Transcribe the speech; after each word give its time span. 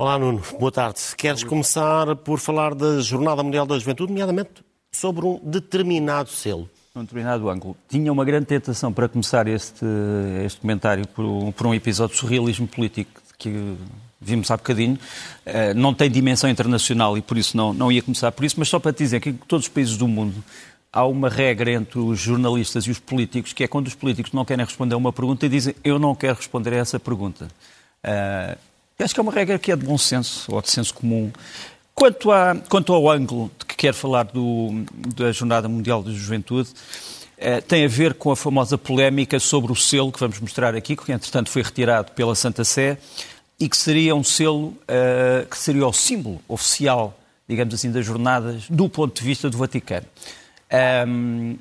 Olá, 0.00 0.16
Nuno. 0.16 0.40
Boa 0.60 0.70
tarde. 0.70 1.00
Queres 1.16 1.42
começar 1.42 2.14
por 2.14 2.38
falar 2.38 2.72
da 2.72 3.00
Jornada 3.00 3.42
Mundial 3.42 3.66
da 3.66 3.76
Juventude, 3.76 4.12
nomeadamente 4.12 4.64
sobre 4.92 5.26
um 5.26 5.40
determinado 5.42 6.30
selo? 6.30 6.70
Um 6.94 7.00
determinado 7.00 7.50
ângulo. 7.50 7.76
Tinha 7.88 8.12
uma 8.12 8.24
grande 8.24 8.46
tentação 8.46 8.92
para 8.92 9.08
começar 9.08 9.48
este, 9.48 9.84
este 10.46 10.60
comentário 10.60 11.04
por 11.08 11.24
um, 11.24 11.50
por 11.50 11.66
um 11.66 11.74
episódio 11.74 12.14
de 12.14 12.20
surrealismo 12.20 12.68
político 12.68 13.10
que 13.36 13.76
vimos 14.20 14.48
há 14.52 14.56
bocadinho. 14.56 14.96
Uh, 15.44 15.74
não 15.74 15.92
tem 15.92 16.08
dimensão 16.08 16.48
internacional 16.48 17.18
e 17.18 17.20
por 17.20 17.36
isso 17.36 17.56
não, 17.56 17.74
não 17.74 17.90
ia 17.90 18.00
começar 18.00 18.30
por 18.30 18.44
isso, 18.44 18.54
mas 18.56 18.68
só 18.68 18.78
para 18.78 18.92
te 18.92 18.98
dizer 18.98 19.18
que 19.18 19.30
em 19.30 19.34
todos 19.48 19.66
os 19.66 19.68
países 19.68 19.96
do 19.96 20.06
mundo 20.06 20.44
há 20.92 21.04
uma 21.04 21.28
regra 21.28 21.72
entre 21.72 21.98
os 21.98 22.20
jornalistas 22.20 22.84
e 22.84 22.90
os 22.92 23.00
políticos, 23.00 23.52
que 23.52 23.64
é 23.64 23.66
quando 23.66 23.88
os 23.88 23.96
políticos 23.96 24.32
não 24.32 24.44
querem 24.44 24.64
responder 24.64 24.94
a 24.94 24.98
uma 24.98 25.12
pergunta 25.12 25.44
e 25.44 25.48
dizem 25.48 25.74
eu 25.82 25.98
não 25.98 26.14
quero 26.14 26.36
responder 26.36 26.72
a 26.74 26.76
essa 26.76 27.00
pergunta. 27.00 27.48
Acho 29.00 29.14
que 29.14 29.20
é 29.20 29.22
uma 29.22 29.32
regra 29.32 29.58
que 29.60 29.70
é 29.70 29.76
de 29.76 29.86
bom 29.86 29.96
senso, 29.96 30.52
ou 30.52 30.60
de 30.60 30.70
senso 30.70 30.92
comum. 30.92 31.30
Quanto, 31.94 32.32
a, 32.32 32.56
quanto 32.68 32.92
ao 32.92 33.08
ângulo 33.08 33.48
de 33.56 33.64
que 33.64 33.76
quero 33.76 33.96
falar 33.96 34.24
do, 34.24 34.84
da 35.14 35.30
Jornada 35.30 35.68
Mundial 35.68 36.02
da 36.02 36.10
Juventude, 36.10 36.70
eh, 37.36 37.60
tem 37.60 37.84
a 37.84 37.88
ver 37.88 38.14
com 38.14 38.32
a 38.32 38.36
famosa 38.36 38.76
polémica 38.76 39.38
sobre 39.38 39.70
o 39.70 39.76
selo 39.76 40.10
que 40.10 40.18
vamos 40.18 40.40
mostrar 40.40 40.74
aqui, 40.74 40.96
que 40.96 41.12
entretanto 41.12 41.48
foi 41.48 41.62
retirado 41.62 42.10
pela 42.10 42.34
Santa 42.34 42.64
Sé, 42.64 42.98
e 43.60 43.68
que 43.68 43.76
seria 43.76 44.16
um 44.16 44.24
selo 44.24 44.68
uh, 44.68 45.46
que 45.48 45.58
seria 45.58 45.86
o 45.86 45.92
símbolo 45.92 46.40
oficial, 46.48 47.18
digamos 47.48 47.74
assim, 47.74 47.90
das 47.90 48.04
jornadas 48.04 48.68
do 48.68 48.88
ponto 48.88 49.16
de 49.16 49.24
vista 49.24 49.48
do 49.48 49.58
Vaticano. 49.58 50.06
Um, 51.06 51.56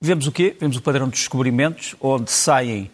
vemos 0.00 0.26
o 0.26 0.32
quê? 0.32 0.56
Vemos 0.58 0.76
o 0.76 0.82
padrão 0.82 1.08
dos 1.08 1.20
descobrimentos, 1.20 1.94
onde 2.00 2.30
saem 2.30 2.90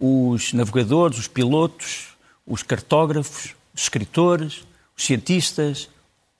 os 0.00 0.52
navegadores, 0.52 1.18
os 1.18 1.28
pilotos, 1.28 2.17
os 2.48 2.62
cartógrafos, 2.62 3.54
os 3.74 3.82
escritores, 3.82 4.64
os 4.96 5.04
cientistas, 5.04 5.88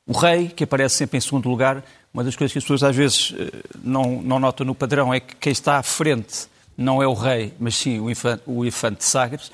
o 0.06 0.12
rei, 0.12 0.48
que 0.48 0.64
aparece 0.64 0.96
sempre 0.96 1.18
em 1.18 1.20
segundo 1.20 1.48
lugar. 1.48 1.84
Uma 2.12 2.24
das 2.24 2.34
coisas 2.34 2.52
que 2.52 2.58
as 2.58 2.64
pessoas 2.64 2.82
às 2.82 2.96
vezes 2.96 3.34
eh, 3.38 3.50
não, 3.82 4.22
não 4.22 4.40
notam 4.40 4.66
no 4.66 4.74
padrão 4.74 5.12
é 5.12 5.20
que 5.20 5.36
quem 5.36 5.52
está 5.52 5.76
à 5.76 5.82
frente 5.82 6.48
não 6.76 7.02
é 7.02 7.06
o 7.06 7.12
rei, 7.12 7.52
mas 7.60 7.76
sim 7.76 8.00
o 8.00 8.10
infante, 8.10 8.42
o 8.46 8.64
infante 8.64 8.98
de 8.98 9.04
Sagres, 9.04 9.52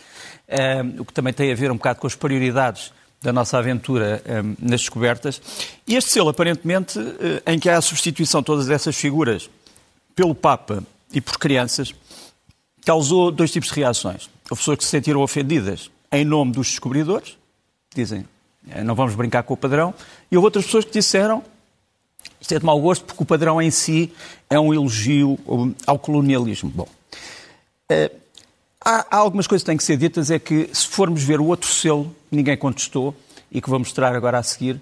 um, 0.48 1.00
o 1.00 1.04
que 1.04 1.12
também 1.12 1.32
tem 1.32 1.50
a 1.50 1.54
ver 1.54 1.72
um 1.72 1.76
bocado 1.76 1.98
com 1.98 2.06
as 2.06 2.14
prioridades 2.14 2.92
da 3.20 3.32
nossa 3.32 3.58
aventura 3.58 4.22
um, 4.26 4.54
nas 4.60 4.82
descobertas. 4.82 5.40
E 5.86 5.96
este 5.96 6.12
selo, 6.12 6.28
aparentemente, 6.28 6.98
em 7.46 7.58
que 7.58 7.70
há 7.70 7.78
a 7.78 7.80
substituição 7.80 8.42
de 8.42 8.46
todas 8.46 8.68
essas 8.68 8.94
figuras 8.94 9.48
pelo 10.14 10.34
Papa 10.34 10.84
e 11.12 11.20
por 11.20 11.38
crianças, 11.38 11.94
causou 12.84 13.30
dois 13.32 13.50
tipos 13.50 13.70
de 13.70 13.76
reações. 13.76 14.28
Houve 14.50 14.60
pessoas 14.60 14.78
que 14.78 14.84
se 14.84 14.90
sentiram 14.90 15.22
ofendidas 15.22 15.90
em 16.14 16.24
nome 16.24 16.52
dos 16.52 16.68
descobridores, 16.68 17.36
dizem 17.94 18.26
eh, 18.70 18.82
não 18.82 18.94
vamos 18.94 19.14
brincar 19.14 19.42
com 19.42 19.54
o 19.54 19.56
padrão, 19.56 19.94
e 20.30 20.36
houve 20.36 20.46
outras 20.46 20.64
pessoas 20.64 20.84
que 20.84 20.92
disseram 20.92 21.42
isto 22.40 22.54
é 22.54 22.58
de 22.58 22.64
mau 22.64 22.78
gosto 22.80 23.04
porque 23.04 23.22
o 23.22 23.26
padrão 23.26 23.60
em 23.60 23.70
si 23.70 24.12
é 24.50 24.60
um 24.60 24.72
elogio 24.72 25.38
ao 25.86 25.98
colonialismo. 25.98 26.70
Bom, 26.74 26.88
eh, 27.88 28.10
há, 28.80 29.16
algumas 29.16 29.46
coisas 29.46 29.62
que 29.62 29.66
têm 29.66 29.76
que 29.76 29.84
ser 29.84 29.96
ditas, 29.96 30.30
é 30.30 30.38
que 30.38 30.68
se 30.72 30.86
formos 30.86 31.22
ver 31.22 31.40
o 31.40 31.46
outro 31.46 31.70
selo, 31.70 32.14
ninguém 32.30 32.56
contestou, 32.56 33.14
e 33.50 33.62
que 33.62 33.70
vou 33.70 33.78
mostrar 33.78 34.14
agora 34.14 34.38
a 34.38 34.42
seguir, 34.42 34.80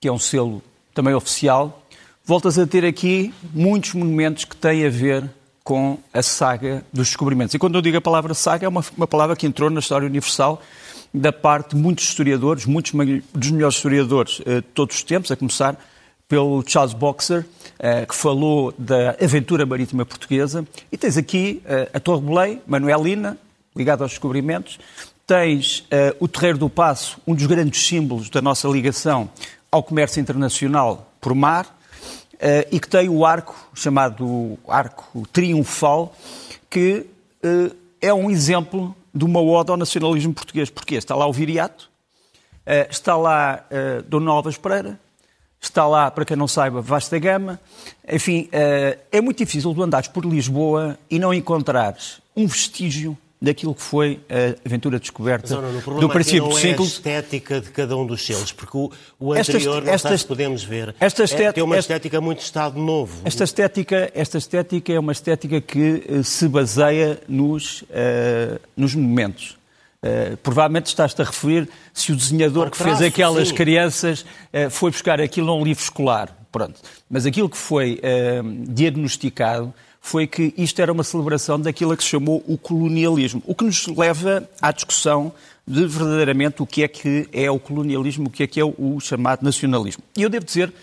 que 0.00 0.08
é 0.08 0.12
um 0.12 0.18
selo 0.18 0.62
também 0.94 1.12
oficial, 1.12 1.82
voltas 2.24 2.58
a 2.58 2.66
ter 2.66 2.84
aqui 2.84 3.34
muitos 3.52 3.94
monumentos 3.94 4.44
que 4.44 4.56
têm 4.56 4.86
a 4.86 4.90
ver 4.90 5.28
com 5.64 5.98
a 6.12 6.22
saga 6.22 6.84
dos 6.92 7.08
descobrimentos. 7.08 7.54
E 7.54 7.58
quando 7.58 7.76
eu 7.76 7.82
digo 7.82 7.96
a 7.96 8.00
palavra 8.00 8.34
saga, 8.34 8.66
é 8.66 8.68
uma, 8.68 8.84
uma 8.96 9.06
palavra 9.06 9.36
que 9.36 9.46
entrou 9.46 9.70
na 9.70 9.80
história 9.80 10.06
universal 10.06 10.60
da 11.14 11.32
parte 11.32 11.74
de 11.74 11.80
muitos 11.80 12.04
historiadores, 12.04 12.64
muitos 12.66 12.92
dos 13.34 13.50
melhores 13.50 13.76
historiadores 13.76 14.40
uh, 14.40 14.56
de 14.56 14.62
todos 14.62 14.96
os 14.96 15.02
tempos, 15.02 15.30
a 15.30 15.36
começar 15.36 15.76
pelo 16.26 16.64
Charles 16.66 16.94
Boxer, 16.94 17.44
uh, 17.44 18.06
que 18.06 18.14
falou 18.14 18.74
da 18.78 19.10
aventura 19.22 19.66
marítima 19.66 20.06
portuguesa. 20.06 20.66
E 20.90 20.96
tens 20.96 21.16
aqui 21.16 21.62
uh, 21.64 21.90
a 21.92 22.00
Torre 22.00 22.22
Belém, 22.22 22.62
Manuelina, 22.66 23.38
ligada 23.76 24.04
aos 24.04 24.12
descobrimentos. 24.12 24.78
Tens 25.24 25.86
o 26.18 26.26
Terreiro 26.26 26.58
do 26.58 26.68
Passo, 26.68 27.16
um 27.26 27.34
dos 27.34 27.46
grandes 27.46 27.86
símbolos 27.86 28.28
da 28.28 28.42
nossa 28.42 28.68
ligação 28.68 29.30
ao 29.70 29.82
comércio 29.82 30.20
internacional 30.20 31.10
por 31.20 31.32
mar. 31.34 31.78
Uh, 32.42 32.66
e 32.72 32.80
que 32.80 32.88
tem 32.88 33.08
o 33.08 33.24
arco, 33.24 33.54
chamado 33.72 34.58
Arco 34.66 35.28
Triunfal, 35.28 36.12
que 36.68 37.06
uh, 37.44 37.72
é 38.00 38.12
um 38.12 38.28
exemplo 38.28 38.96
de 39.14 39.24
uma 39.24 39.40
ode 39.40 39.70
ao 39.70 39.76
nacionalismo 39.76 40.34
português. 40.34 40.68
Porque 40.68 40.96
está 40.96 41.14
lá 41.14 41.24
o 41.24 41.32
Viriato, 41.32 41.88
uh, 42.66 42.90
está 42.90 43.16
lá 43.16 43.64
uh, 43.70 44.02
Dom 44.02 44.28
Alves 44.28 44.58
Pereira, 44.58 44.98
está 45.60 45.86
lá, 45.86 46.10
para 46.10 46.24
quem 46.24 46.36
não 46.36 46.48
saiba, 46.48 46.82
Vasta 46.82 47.16
Gama. 47.16 47.60
Enfim, 48.10 48.48
é 48.50 49.20
muito 49.20 49.38
difícil 49.38 49.72
tu 49.72 49.80
andares 49.80 50.08
por 50.08 50.24
Lisboa 50.24 50.98
e 51.08 51.20
não 51.20 51.32
encontrares 51.32 52.20
um 52.34 52.48
vestígio 52.48 53.16
daquilo 53.42 53.74
que 53.74 53.82
foi 53.82 54.20
a 54.30 54.64
aventura 54.64 55.00
descoberta 55.00 55.60
Mas, 55.60 56.00
do 56.00 56.08
princípio 56.08 56.48
do 56.48 56.56
século. 56.56 56.86
É 56.86 56.90
a 56.90 56.92
estética 56.92 57.60
de 57.60 57.70
cada 57.70 57.96
um 57.96 58.06
dos 58.06 58.24
selos, 58.24 58.52
porque 58.52 58.76
o, 58.76 58.90
o 59.18 59.32
anterior, 59.32 59.78
esta, 59.78 59.86
não 59.86 59.92
esta, 59.92 60.18
se 60.18 60.24
podemos 60.24 60.62
ver, 60.62 60.94
esta 61.00 61.24
estética, 61.24 61.48
é, 61.48 61.52
tem 61.52 61.64
uma 61.64 61.76
estética 61.76 62.20
muito 62.20 62.40
Estado 62.40 62.78
novo. 62.78 63.20
Esta 63.24 63.42
estética, 63.42 64.10
esta 64.14 64.38
estética 64.38 64.92
é 64.92 64.98
uma 64.98 65.10
estética 65.10 65.60
que 65.60 66.04
uh, 66.08 66.22
se 66.22 66.46
baseia 66.46 67.20
nos, 67.26 67.82
uh, 67.82 68.60
nos 68.76 68.94
monumentos. 68.94 69.58
Uh, 70.04 70.36
provavelmente 70.36 70.86
estás-te 70.86 71.20
a 71.20 71.24
referir 71.24 71.68
se 71.92 72.12
o 72.12 72.16
desenhador 72.16 72.70
que 72.70 72.76
fez 72.76 73.02
aquelas 73.02 73.48
sim. 73.48 73.54
crianças 73.54 74.24
foi 74.70 74.90
buscar 74.90 75.20
aquilo 75.20 75.50
a 75.50 75.54
um 75.56 75.64
livro 75.64 75.82
escolar. 75.82 76.41
Pronto. 76.52 76.78
Mas 77.10 77.26
aquilo 77.26 77.48
que 77.48 77.56
foi 77.56 78.00
diagnosticado 78.68 79.74
foi 80.02 80.26
que 80.26 80.52
isto 80.58 80.82
era 80.82 80.92
uma 80.92 81.04
celebração 81.04 81.58
daquilo 81.58 81.96
que 81.96 82.02
se 82.02 82.10
chamou 82.10 82.44
o 82.46 82.58
colonialismo, 82.58 83.42
o 83.46 83.54
que 83.54 83.64
nos 83.64 83.86
leva 83.86 84.46
à 84.60 84.70
discussão 84.72 85.32
de 85.66 85.86
verdadeiramente 85.86 86.60
o 86.60 86.66
que 86.66 86.82
é 86.82 86.88
que 86.88 87.28
é 87.32 87.50
o 87.50 87.58
colonialismo, 87.58 88.26
o 88.26 88.30
que 88.30 88.42
é 88.42 88.46
que 88.46 88.60
é 88.60 88.64
o 88.64 88.98
chamado 89.00 89.42
nacionalismo. 89.42 90.02
E 90.16 90.22
eu 90.22 90.28
devo 90.28 90.44
dizer 90.44 90.74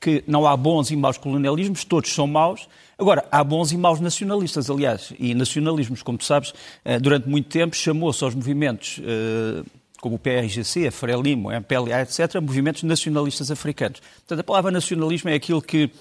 que 0.00 0.24
não 0.26 0.46
há 0.46 0.56
bons 0.56 0.90
e 0.90 0.96
maus 0.96 1.18
colonialismos, 1.18 1.84
todos 1.84 2.12
são 2.12 2.26
maus. 2.26 2.66
Agora, 2.98 3.24
há 3.30 3.44
bons 3.44 3.72
e 3.72 3.76
maus 3.76 4.00
nacionalistas, 4.00 4.70
aliás, 4.70 5.12
e 5.18 5.34
nacionalismos, 5.34 6.02
como 6.02 6.18
tu 6.18 6.24
sabes, 6.24 6.52
eh, 6.84 6.98
durante 6.98 7.28
muito 7.28 7.48
tempo 7.48 7.76
chamou-se 7.76 8.24
aos 8.24 8.34
movimentos 8.34 9.00
eh, 9.04 9.62
como 10.02 10.16
o 10.16 10.18
PRGC, 10.18 10.88
a 10.88 10.90
Frelimo, 10.90 11.48
a 11.48 11.54
MPLA, 11.54 12.02
etc., 12.02 12.40
movimentos 12.40 12.82
nacionalistas 12.82 13.52
africanos. 13.52 14.00
Portanto, 14.16 14.40
a 14.40 14.42
palavra 14.42 14.72
nacionalismo 14.72 15.30
é 15.30 15.34
aquilo 15.34 15.62
que 15.62 15.92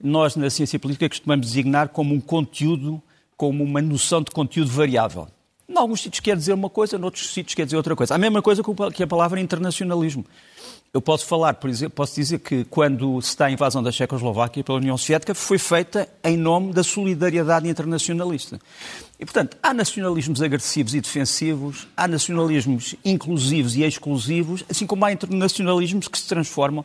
nós, 0.00 0.36
na 0.36 0.48
ciência 0.48 0.78
política, 0.78 1.08
costumamos 1.08 1.44
designar 1.44 1.88
como 1.88 2.14
um 2.14 2.20
conteúdo, 2.20 3.02
como 3.36 3.64
uma 3.64 3.82
noção 3.82 4.22
de 4.22 4.30
conteúdo 4.30 4.70
variável. 4.70 5.26
Em 5.68 5.76
alguns 5.76 6.00
sítios 6.00 6.20
quer 6.20 6.34
dizer 6.34 6.54
uma 6.54 6.70
coisa, 6.70 6.96
noutros 6.96 7.30
sítios 7.30 7.54
quer 7.54 7.66
dizer 7.66 7.76
outra 7.76 7.94
coisa. 7.94 8.14
A 8.14 8.18
mesma 8.18 8.40
coisa 8.40 8.62
que 8.94 9.02
a 9.02 9.06
palavra 9.06 9.38
internacionalismo. 9.38 10.24
Eu 10.94 11.02
posso 11.02 11.26
falar, 11.26 11.54
por 11.54 11.68
exemplo, 11.68 11.94
posso 11.96 12.14
dizer 12.14 12.38
que 12.38 12.64
quando 12.64 13.20
se 13.20 13.28
está 13.28 13.44
a 13.44 13.50
invasão 13.50 13.82
da 13.82 13.92
Checoslováquia 13.92 14.64
pela 14.64 14.78
União 14.78 14.96
Soviética 14.96 15.34
foi 15.34 15.58
feita 15.58 16.08
em 16.24 16.34
nome 16.38 16.72
da 16.72 16.82
solidariedade 16.82 17.68
internacionalista. 17.68 18.58
E, 19.20 19.26
portanto, 19.26 19.58
há 19.62 19.74
nacionalismos 19.74 20.40
agressivos 20.40 20.94
e 20.94 21.00
defensivos, 21.02 21.86
há 21.94 22.08
nacionalismos 22.08 22.94
inclusivos 23.04 23.76
e 23.76 23.82
exclusivos, 23.82 24.64
assim 24.70 24.86
como 24.86 25.04
há 25.04 25.12
internacionalismos 25.12 26.08
que 26.08 26.18
se 26.18 26.26
transformam 26.26 26.82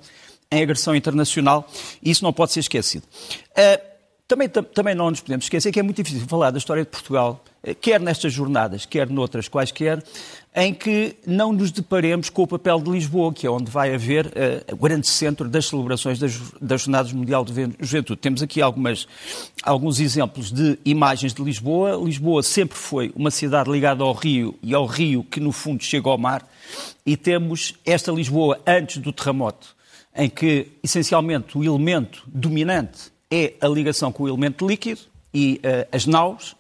em 0.52 0.62
agressão 0.62 0.94
internacional, 0.94 1.66
e 2.02 2.12
isso 2.12 2.26
não 2.26 2.34
pode 2.34 2.52
ser 2.52 2.60
esquecido. 2.60 3.06
Uh, 3.52 3.82
também, 4.28 4.50
também 4.50 4.94
não 4.94 5.10
nos 5.10 5.22
podemos 5.22 5.46
esquecer 5.46 5.72
que 5.72 5.80
é 5.80 5.84
muito 5.84 6.04
difícil 6.04 6.28
falar 6.28 6.52
da 6.52 6.58
história 6.58 6.84
de 6.84 6.90
Portugal, 6.90 7.42
quer 7.80 8.00
nestas 8.00 8.34
jornadas, 8.34 8.86
quer 8.86 9.10
noutras 9.10 9.48
quaisquer, 9.48 10.04
em 10.56 10.74
que 10.74 11.16
não 11.26 11.52
nos 11.52 11.72
deparemos 11.72 12.30
com 12.30 12.44
o 12.44 12.48
papel 12.48 12.80
de 12.80 12.92
Lisboa, 12.92 13.34
que 13.34 13.48
é 13.48 13.50
onde 13.50 13.72
vai 13.72 13.94
haver 13.94 14.28
uh, 14.28 14.74
o 14.74 14.78
grande 14.78 15.08
centro 15.08 15.50
das 15.50 15.68
celebrações 15.68 16.20
das, 16.20 16.40
das 16.62 16.82
Jornadas 16.82 17.12
Mundial 17.12 17.44
de 17.44 17.54
Juventude. 17.80 18.20
Temos 18.20 18.44
aqui 18.44 18.62
algumas, 18.62 19.08
alguns 19.64 20.00
exemplos 20.00 20.52
de 20.52 20.78
imagens 20.86 21.34
de 21.34 21.42
Lisboa. 21.42 22.00
Lisboa 22.04 22.44
sempre 22.44 22.78
foi 22.78 23.12
uma 23.16 23.32
cidade 23.32 23.72
ligada 23.72 24.04
ao 24.04 24.14
rio 24.14 24.56
e 24.62 24.76
ao 24.76 24.86
rio 24.86 25.24
que, 25.24 25.40
no 25.40 25.52
fundo, 25.52 25.84
chega 25.84 26.10
ao 26.10 26.18
mar. 26.18 26.48
E 27.06 27.18
temos 27.18 27.74
esta 27.86 28.12
Lisboa 28.12 28.60
antes 28.68 28.98
do 28.98 29.12
terremoto, 29.12 29.76
em 30.16 30.30
que, 30.30 30.68
essencialmente, 30.84 31.58
o 31.58 31.64
elemento 31.64 32.24
dominante 32.28 33.12
é 33.32 33.54
a 33.60 33.68
ligação 33.68 34.12
com 34.12 34.24
o 34.24 34.28
elemento 34.28 34.68
líquido 34.68 35.02
e 35.34 35.60
uh, 35.64 35.88
as 35.92 36.06
naus, 36.06 36.56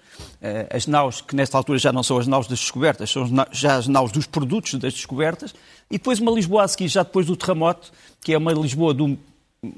as 0.70 0.88
naus 0.88 1.22
que 1.22 1.36
nesta 1.36 1.58
altura 1.58 1.80
já 1.80 1.92
não 1.92 2.04
são 2.04 2.18
as 2.18 2.28
naus 2.28 2.48
das 2.48 2.60
descobertas, 2.60 3.10
são 3.10 3.30
já 3.52 3.76
as 3.76 3.88
naus 3.88 4.12
dos 4.12 4.28
produtos 4.28 4.74
das 4.76 4.94
descobertas, 4.94 5.54
e 5.90 5.98
depois 5.98 6.20
uma 6.20 6.32
Lisboa 6.32 6.64
a 6.64 6.68
seguir, 6.68 6.88
já 6.88 7.04
depois 7.04 7.26
do 7.26 7.36
terremoto, 7.36 7.92
que 8.22 8.34
é 8.34 8.38
uma 8.38 8.52
Lisboa 8.52 8.94
do 8.94 9.18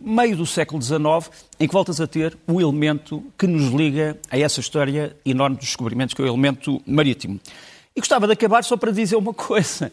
meio 0.02 0.36
do 0.36 0.46
século 0.46 0.82
XIX, 0.82 1.30
em 1.60 1.68
que 1.68 1.74
voltas 1.74 2.02
a 2.02 2.08
ter 2.08 2.38
o 2.48 2.60
elemento 2.60 3.24
que 3.38 3.46
nos 3.46 3.72
liga 3.72 4.18
a 4.32 4.38
essa 4.38 4.60
história 4.60 5.16
enorme 5.26 5.58
dos 5.58 5.66
descobrimentos, 5.66 6.14
que 6.16 6.22
é 6.22 6.26
o 6.26 6.28
elemento 6.28 6.82
marítimo. 6.86 7.40
E 7.96 8.00
gostava 8.00 8.26
de 8.26 8.34
acabar 8.34 8.64
só 8.64 8.76
para 8.76 8.92
dizer 8.92 9.16
uma 9.16 9.34
coisa. 9.36 9.92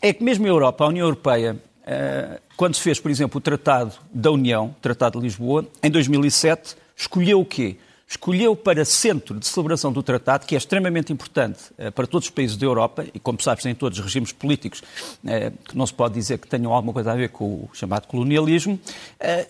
é 0.00 0.12
que 0.12 0.22
mesmo 0.22 0.46
a 0.46 0.48
Europa, 0.48 0.84
a 0.84 0.88
União 0.88 1.06
Europeia, 1.06 1.60
eh, 1.84 2.40
quando 2.56 2.74
se 2.74 2.80
fez, 2.80 3.00
por 3.00 3.10
exemplo, 3.10 3.38
o 3.38 3.40
Tratado 3.40 3.94
da 4.12 4.30
União, 4.30 4.74
Tratado 4.80 5.18
de 5.18 5.24
Lisboa, 5.24 5.66
em 5.82 5.90
2007, 5.90 6.76
escolheu 6.96 7.40
o 7.40 7.44
quê? 7.44 7.76
Escolheu 8.12 8.54
para 8.54 8.84
centro 8.84 9.40
de 9.40 9.46
celebração 9.46 9.90
do 9.90 10.02
tratado, 10.02 10.44
que 10.44 10.54
é 10.54 10.58
extremamente 10.58 11.10
importante 11.10 11.58
eh, 11.78 11.90
para 11.90 12.06
todos 12.06 12.28
os 12.28 12.30
países 12.30 12.58
da 12.58 12.66
Europa, 12.66 13.06
e 13.14 13.18
como 13.18 13.40
sabes, 13.40 13.64
em 13.64 13.74
todos 13.74 13.98
os 13.98 14.04
regimes 14.04 14.32
políticos, 14.32 14.82
eh, 15.26 15.50
que 15.66 15.74
não 15.74 15.86
se 15.86 15.94
pode 15.94 16.12
dizer 16.12 16.36
que 16.36 16.46
tenham 16.46 16.74
alguma 16.74 16.92
coisa 16.92 17.12
a 17.12 17.14
ver 17.14 17.30
com 17.30 17.44
o 17.44 17.70
chamado 17.72 18.06
colonialismo, 18.06 18.78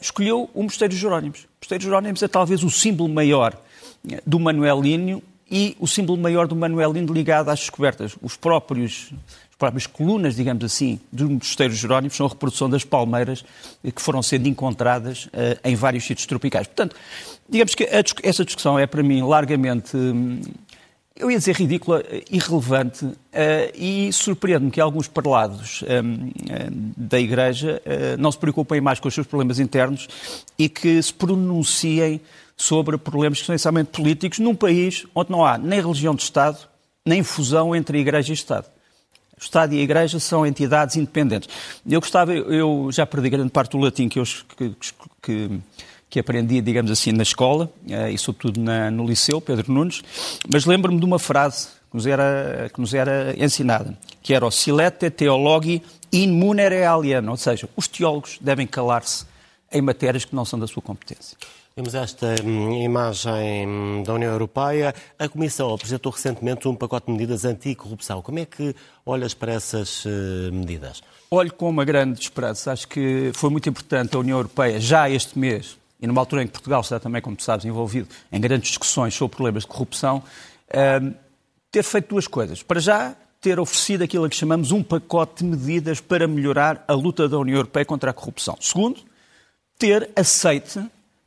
escolheu 0.01 0.49
o 0.55 0.63
Mosteiro 0.63 0.95
Jerónimos. 0.95 1.41
O 1.41 1.49
Mosteiro 1.61 1.83
Jerónimos 1.83 2.23
é 2.23 2.29
talvez 2.29 2.63
o 2.63 2.71
símbolo 2.71 3.13
maior 3.13 3.61
do 4.25 4.39
Manuelino 4.39 5.21
e 5.53 5.77
o 5.79 5.87
símbolo 5.87 6.19
maior 6.19 6.49
do 6.49 6.57
Manuelino 6.57 7.13
ligado 7.13 7.51
às 7.51 7.61
descobertas. 7.61 8.17
Os 8.23 8.37
próprios 8.39 9.13
próprias 9.59 9.87
colunas, 9.87 10.35
digamos 10.35 10.65
assim, 10.65 10.99
dos 11.13 11.29
mosteiros 11.29 11.79
jerónimos 11.79 12.17
são 12.17 12.27
a 12.27 12.29
reprodução 12.29 12.69
das 12.69 12.83
palmeiras 12.83 13.45
que 13.95 14.03
foram 14.03 14.21
sendo 14.21 14.49
encontradas 14.49 15.27
uh, 15.27 15.57
em 15.63 15.77
vários 15.77 16.05
sítios 16.05 16.27
tropicais. 16.27 16.67
Portanto, 16.67 16.97
digamos 17.49 17.73
que 17.77 17.85
a, 17.85 18.03
essa 18.25 18.45
discussão 18.45 18.77
é 18.77 18.89
para 18.89 19.05
mim 19.05 19.23
largamente, 19.23 19.97
hum, 19.97 20.41
eu 21.15 21.31
ia 21.31 21.39
dizer 21.39 21.55
ridícula, 21.55 22.03
irrelevante 22.29 23.05
uh, 23.05 23.17
e 23.77 24.13
surpreende-me 24.13 24.73
que 24.73 24.81
alguns 24.81 25.07
parlados 25.07 25.85
um, 25.85 26.33
da 26.97 27.21
Igreja 27.21 27.81
uh, 27.87 28.21
não 28.21 28.33
se 28.33 28.39
preocupem 28.39 28.81
mais 28.81 28.99
com 28.99 29.07
os 29.07 29.15
seus 29.15 29.29
problemas 29.29 29.61
internos 29.61 30.09
e 30.59 30.69
que 30.69 31.01
se 31.01 31.15
pronunciem 31.15 32.21
sobre 32.57 32.97
problemas 32.99 33.41
que 33.41 33.47
são 33.47 33.55
essencialmente 33.55 33.91
políticos 33.91 34.39
num 34.39 34.55
país 34.55 35.07
onde 35.15 35.31
não 35.31 35.45
há 35.45 35.59
nem 35.59 35.81
religião 35.81 36.15
de 36.15 36.23
Estado, 36.23 36.59
nem 37.05 37.23
fusão 37.23 37.75
entre 37.75 37.99
Igreja 37.99 38.33
e 38.33 38.35
Estado. 38.35 38.67
O 39.37 39.43
Estado 39.43 39.75
e 39.75 39.81
a 39.81 39.83
Igreja 39.83 40.21
são 40.21 40.47
entidades 40.47 40.95
independentes. 40.97 41.49
Eu 41.89 42.01
gostava, 42.01 42.33
eu 42.33 42.89
já 42.93 43.05
perdi 43.05 43.31
grande 43.31 43.51
parte 43.51 43.73
do 43.73 43.79
latim 43.79 44.09
que, 44.09 44.21
eu, 44.21 44.25
que, 44.57 44.73
que, 45.21 45.61
que 46.09 46.21
aprendi, 46.21 46.61
digamos 46.61 46.91
assim, 46.91 47.11
na 47.11 47.25
escola 47.25 47.69
eh, 47.89 48.13
e, 48.13 48.19
sobretudo, 48.19 48.61
na, 48.61 48.91
no 48.91 49.05
liceu, 49.05 49.41
Pedro 49.41 49.73
Nunes, 49.73 50.03
mas 50.53 50.65
lembro-me 50.65 51.01
de 51.01 51.05
uma 51.05 51.19
frase 51.19 51.69
que 51.91 51.97
nos 51.97 52.07
era, 52.07 52.71
que 52.73 52.81
nos 52.81 52.95
era 52.95 53.35
ensinada, 53.37 53.99
que 54.23 54.33
era 54.33 54.47
o 54.47 54.51
silete 54.51 55.11
teologi 55.11 55.83
in 56.13 56.31
munere 56.31 56.85
alien, 56.85 57.29
ou 57.29 57.37
seja, 57.37 57.69
os 57.75 57.89
teólogos 57.89 58.39
devem 58.41 58.67
calar-se 58.67 59.25
em 59.73 59.81
matérias 59.81 60.25
que 60.25 60.35
não 60.35 60.45
são 60.45 60.59
da 60.59 60.67
sua 60.67 60.83
competência. 60.83 61.37
Vemos 61.75 61.95
esta 61.95 62.35
hum, 62.45 62.83
imagem 62.83 64.03
da 64.05 64.13
União 64.13 64.31
Europeia. 64.31 64.95
A 65.19 65.27
Comissão 65.27 65.73
apresentou 65.73 66.13
recentemente 66.13 66.69
um 66.69 66.75
pacote 66.75 67.07
de 67.07 67.13
medidas 67.13 67.47
anti-corrupção. 67.47 68.21
Como 68.21 68.39
é 68.39 68.45
que 68.45 68.75
olhas 69.07 69.33
para 69.33 69.53
essas 69.53 70.05
eh, 70.05 70.51
medidas? 70.51 71.03
Olho 71.31 71.51
com 71.55 71.71
uma 71.71 71.83
grande 71.83 72.21
esperança. 72.21 72.73
Acho 72.73 72.87
que 72.87 73.31
foi 73.35 73.49
muito 73.49 73.71
importante 73.71 74.15
a 74.15 74.19
União 74.19 74.37
Europeia, 74.37 74.79
já 74.79 75.09
este 75.09 75.39
mês, 75.39 75.79
e 75.99 76.07
numa 76.07 76.21
altura 76.21 76.43
em 76.43 76.47
que 76.47 76.53
Portugal 76.53 76.83
está 76.83 77.01
também, 77.01 77.23
como 77.23 77.37
tu 77.37 77.43
sabes, 77.43 77.65
envolvido 77.65 78.07
em 78.31 78.39
grandes 78.39 78.69
discussões 78.69 79.15
sobre 79.15 79.35
problemas 79.35 79.63
de 79.63 79.69
corrupção, 79.69 80.23
hum, 81.03 81.15
ter 81.71 81.83
feito 81.83 82.11
duas 82.11 82.27
coisas. 82.27 82.63
Para 82.63 82.81
já, 82.81 83.17
ter 83.41 83.59
oferecido 83.59 84.05
aquilo 84.05 84.29
que 84.29 84.37
chamamos 84.37 84.73
um 84.73 84.83
pacote 84.83 85.43
de 85.43 85.51
medidas 85.51 86.01
para 86.01 86.29
melhorar 86.29 86.85
a 86.87 86.93
luta 86.93 87.27
da 87.27 87.39
União 87.39 87.57
Europeia 87.57 87.87
contra 87.87 88.11
a 88.11 88.15
corrupção. 88.15 88.59
Segundo, 88.61 89.01
ter 89.83 90.11
aceite 90.15 90.81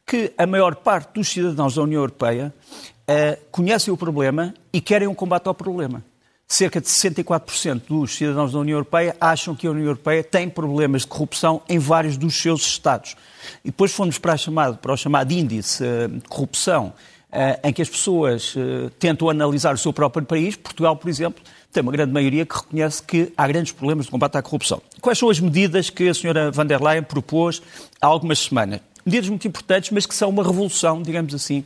que 0.05 0.31
a 0.37 0.47
maior 0.47 0.75
parte 0.75 1.15
dos 1.15 1.27
cidadãos 1.27 1.75
da 1.75 1.81
União 1.81 1.99
Europeia 1.99 2.53
uh, 3.01 3.45
conhecem 3.51 3.93
o 3.93 3.97
problema 3.97 4.53
e 4.71 4.79
querem 4.79 5.09
um 5.09 5.13
combate 5.13 5.45
ao 5.47 5.53
problema. 5.53 6.01
Cerca 6.47 6.79
de 6.79 6.87
64% 6.87 7.81
dos 7.89 8.15
cidadãos 8.15 8.53
da 8.53 8.59
União 8.59 8.77
Europeia 8.77 9.13
acham 9.19 9.53
que 9.53 9.67
a 9.67 9.71
União 9.71 9.87
Europeia 9.87 10.23
tem 10.23 10.47
problemas 10.47 11.01
de 11.01 11.09
corrupção 11.09 11.63
em 11.67 11.77
vários 11.77 12.15
dos 12.15 12.33
seus 12.33 12.65
Estados. 12.65 13.17
E 13.61 13.71
depois 13.71 13.91
fomos 13.91 14.17
para, 14.17 14.37
chamado, 14.37 14.77
para 14.77 14.93
o 14.93 14.95
chamado 14.95 15.33
índice 15.33 15.83
uh, 15.83 16.07
de 16.07 16.21
corrupção, 16.21 16.93
uh, 17.33 17.59
em 17.61 17.73
que 17.73 17.81
as 17.81 17.89
pessoas 17.89 18.55
tentam 18.97 19.29
analisar 19.29 19.75
o 19.75 19.77
seu 19.77 19.91
próprio 19.91 20.25
país. 20.25 20.55
Portugal, 20.55 20.95
por 20.95 21.09
exemplo, 21.09 21.43
tem 21.75 21.83
uma 21.83 21.91
grande 21.91 22.11
maioria 22.11 22.45
que 22.45 22.55
reconhece 22.55 23.03
que 23.03 23.31
há 23.37 23.47
grandes 23.47 23.71
problemas 23.71 24.05
de 24.05 24.11
combate 24.11 24.37
à 24.37 24.41
corrupção. 24.41 24.81
Quais 24.99 25.19
são 25.19 25.29
as 25.29 25.39
medidas 25.39 25.89
que 25.89 26.09
a 26.09 26.13
senhora 26.13 26.49
van 26.49 26.65
der 26.65 26.81
Leyen 26.81 27.03
propôs 27.03 27.61
há 28.01 28.07
algumas 28.07 28.39
semanas? 28.39 28.81
medidas 29.05 29.29
muito 29.29 29.47
importantes, 29.47 29.91
mas 29.91 30.05
que 30.05 30.15
são 30.15 30.29
uma 30.29 30.43
revolução, 30.43 31.01
digamos 31.01 31.33
assim, 31.35 31.63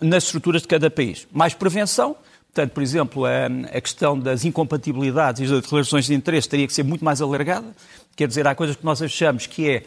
nas 0.00 0.24
estruturas 0.24 0.62
de 0.62 0.68
cada 0.68 0.88
país. 0.88 1.26
Mais 1.32 1.52
prevenção, 1.52 2.16
portanto, 2.46 2.72
por 2.72 2.82
exemplo, 2.82 3.24
a, 3.26 3.80
questão 3.80 4.18
das 4.18 4.44
incompatibilidades 4.44 5.42
e 5.42 5.52
das 5.52 5.62
declarações 5.62 6.06
de 6.06 6.14
interesse 6.14 6.48
teria 6.48 6.66
que 6.66 6.72
ser 6.72 6.84
muito 6.84 7.04
mais 7.04 7.20
alargada. 7.20 7.66
Quer 8.14 8.28
dizer, 8.28 8.46
há 8.46 8.54
coisas 8.54 8.76
que 8.76 8.84
nós 8.84 9.02
achamos 9.02 9.46
que 9.46 9.68
é. 9.68 9.82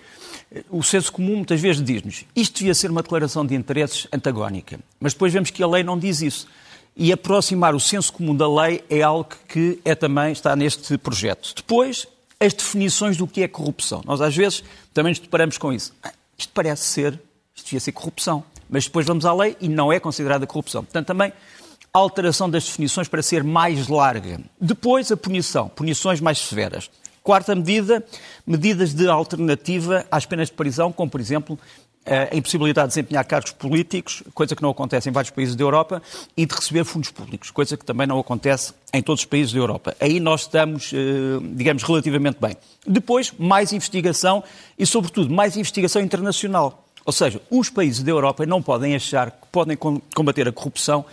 O 0.69 0.84
senso 0.84 1.13
comum 1.13 1.38
muitas 1.38 1.62
vezes 1.62 1.81
diz-nos 1.81 2.25
isto 2.36 2.60
devia 2.60 2.74
ser 2.74 2.92
uma 2.92 3.02
declaração 3.02 3.46
de 3.46 3.56
interesses 3.56 4.06
antagónica, 4.12 4.80
mas 5.00 5.13
depois 5.13 5.31
vemos 5.31 5.50
que 5.50 5.63
a 5.63 5.68
lei 5.68 5.81
não 5.81 5.98
diz 5.98 6.22
isso. 6.22 6.46
E 6.95 7.11
aproximar 7.11 7.73
o 7.73 7.79
senso 7.79 8.11
comum 8.11 8.35
da 8.35 8.47
lei 8.47 8.83
é 8.89 9.01
algo 9.01 9.29
que 9.47 9.79
é 9.85 9.95
também 9.95 10.31
está 10.31 10.55
neste 10.55 10.97
projeto. 10.97 11.53
Depois, 11.55 12.07
as 12.39 12.53
definições 12.53 13.17
do 13.17 13.27
que 13.27 13.43
é 13.43 13.47
corrupção. 13.47 14.01
Nós 14.05 14.19
às 14.19 14.35
vezes 14.35 14.63
também 14.93 15.11
nos 15.11 15.19
deparamos 15.19 15.57
com 15.57 15.71
isso. 15.71 15.93
Isto 16.38 16.51
parece 16.53 16.83
ser, 16.83 17.19
isto 17.55 17.65
devia 17.65 17.79
ser 17.79 17.91
corrupção. 17.91 18.43
Mas 18.69 18.85
depois 18.85 19.05
vamos 19.05 19.25
à 19.25 19.33
lei 19.33 19.55
e 19.59 19.67
não 19.67 19.91
é 19.91 19.99
considerada 19.99 20.47
corrupção. 20.47 20.83
Portanto, 20.83 21.07
também 21.07 21.31
alteração 21.93 22.49
das 22.49 22.63
definições 22.65 23.07
para 23.07 23.21
ser 23.21 23.43
mais 23.43 23.88
larga. 23.88 24.39
Depois, 24.59 25.11
a 25.11 25.17
punição, 25.17 25.67
punições 25.69 26.21
mais 26.21 26.39
severas. 26.39 26.89
Quarta 27.21 27.53
medida, 27.53 28.03
medidas 28.47 28.93
de 28.93 29.07
alternativa 29.07 30.05
às 30.09 30.25
penas 30.25 30.47
de 30.47 30.55
prisão, 30.55 30.91
como, 30.91 31.11
por 31.11 31.21
exemplo, 31.21 31.59
a 32.06 32.36
impossibilidade 32.36 32.89
de 32.89 32.95
desempenhar 32.95 33.24
cargos 33.25 33.51
políticos, 33.51 34.24
coisa 34.33 34.56
que 34.56 34.62
não 34.62 34.71
acontece 34.71 35.07
em 35.07 35.12
vários 35.12 35.30
países 35.30 35.56
da 35.56 35.63
Europa, 35.63 36.01
e 36.36 36.45
de 36.45 36.56
receber 36.56 36.83
fundos 36.83 37.12
públicos, 37.12 37.51
coisa 37.51 37.77
que 37.77 37.86
também 37.86 38.07
não 38.07 38.19
acontece 38.19 38.74
em 38.94 39.01
todos 39.01 39.21
os 39.21 39.25
países 39.25 39.53
da 39.53 39.59
Europa. 39.59 39.95
Aí 40.00 40.19
nós 40.19 40.42
estamos, 40.42 40.92
eh, 40.94 40.98
digamos, 41.53 41.83
relativamente 41.83 42.38
bem. 42.42 42.57
Depois, 42.86 43.31
mais 43.38 43.71
investigação 43.71 44.44
e, 44.77 44.86
sobretudo, 44.86 45.31
mais 45.33 45.56
investigação 45.56 46.01
internacional. 46.01 46.86
Ou 47.06 47.13
seja, 47.13 47.42
os 47.50 47.69
países 47.69 48.03
da 48.03 48.12
Europa 48.12 48.45
não 48.45 48.62
podem 48.62 48.95
achar 48.95 49.31
que 49.31 49.48
podem 49.51 49.77
combater 50.13 50.48
a 50.48 50.51
corrupção 50.51 51.05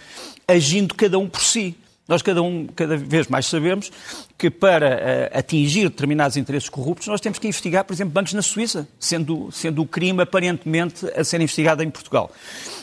agindo 0.47 0.95
cada 0.95 1.19
um 1.19 1.29
por 1.29 1.43
si. 1.43 1.77
Nós 2.09 2.23
cada, 2.23 2.43
um, 2.43 2.67
cada 2.67 2.97
vez 2.97 3.29
mais 3.29 3.45
sabemos 3.45 3.93
que 4.39 4.49
para 4.49 4.97
uh, 5.35 5.39
atingir 5.39 5.91
determinados 5.91 6.39
interesses 6.39 6.71
corruptos 6.71 7.07
nós 7.07 7.21
temos 7.21 7.39
que 7.39 7.47
investigar, 7.47 7.85
por 7.85 7.93
exemplo, 7.93 8.15
bancos 8.15 8.33
na 8.33 8.41
Suíça, 8.41 8.89
sendo, 8.99 9.53
sendo 9.53 9.83
o 9.83 9.87
crime 9.87 10.23
aparentemente 10.23 11.07
a 11.15 11.23
ser 11.23 11.39
investigado 11.43 11.83
em 11.83 11.91
Portugal. 11.91 12.31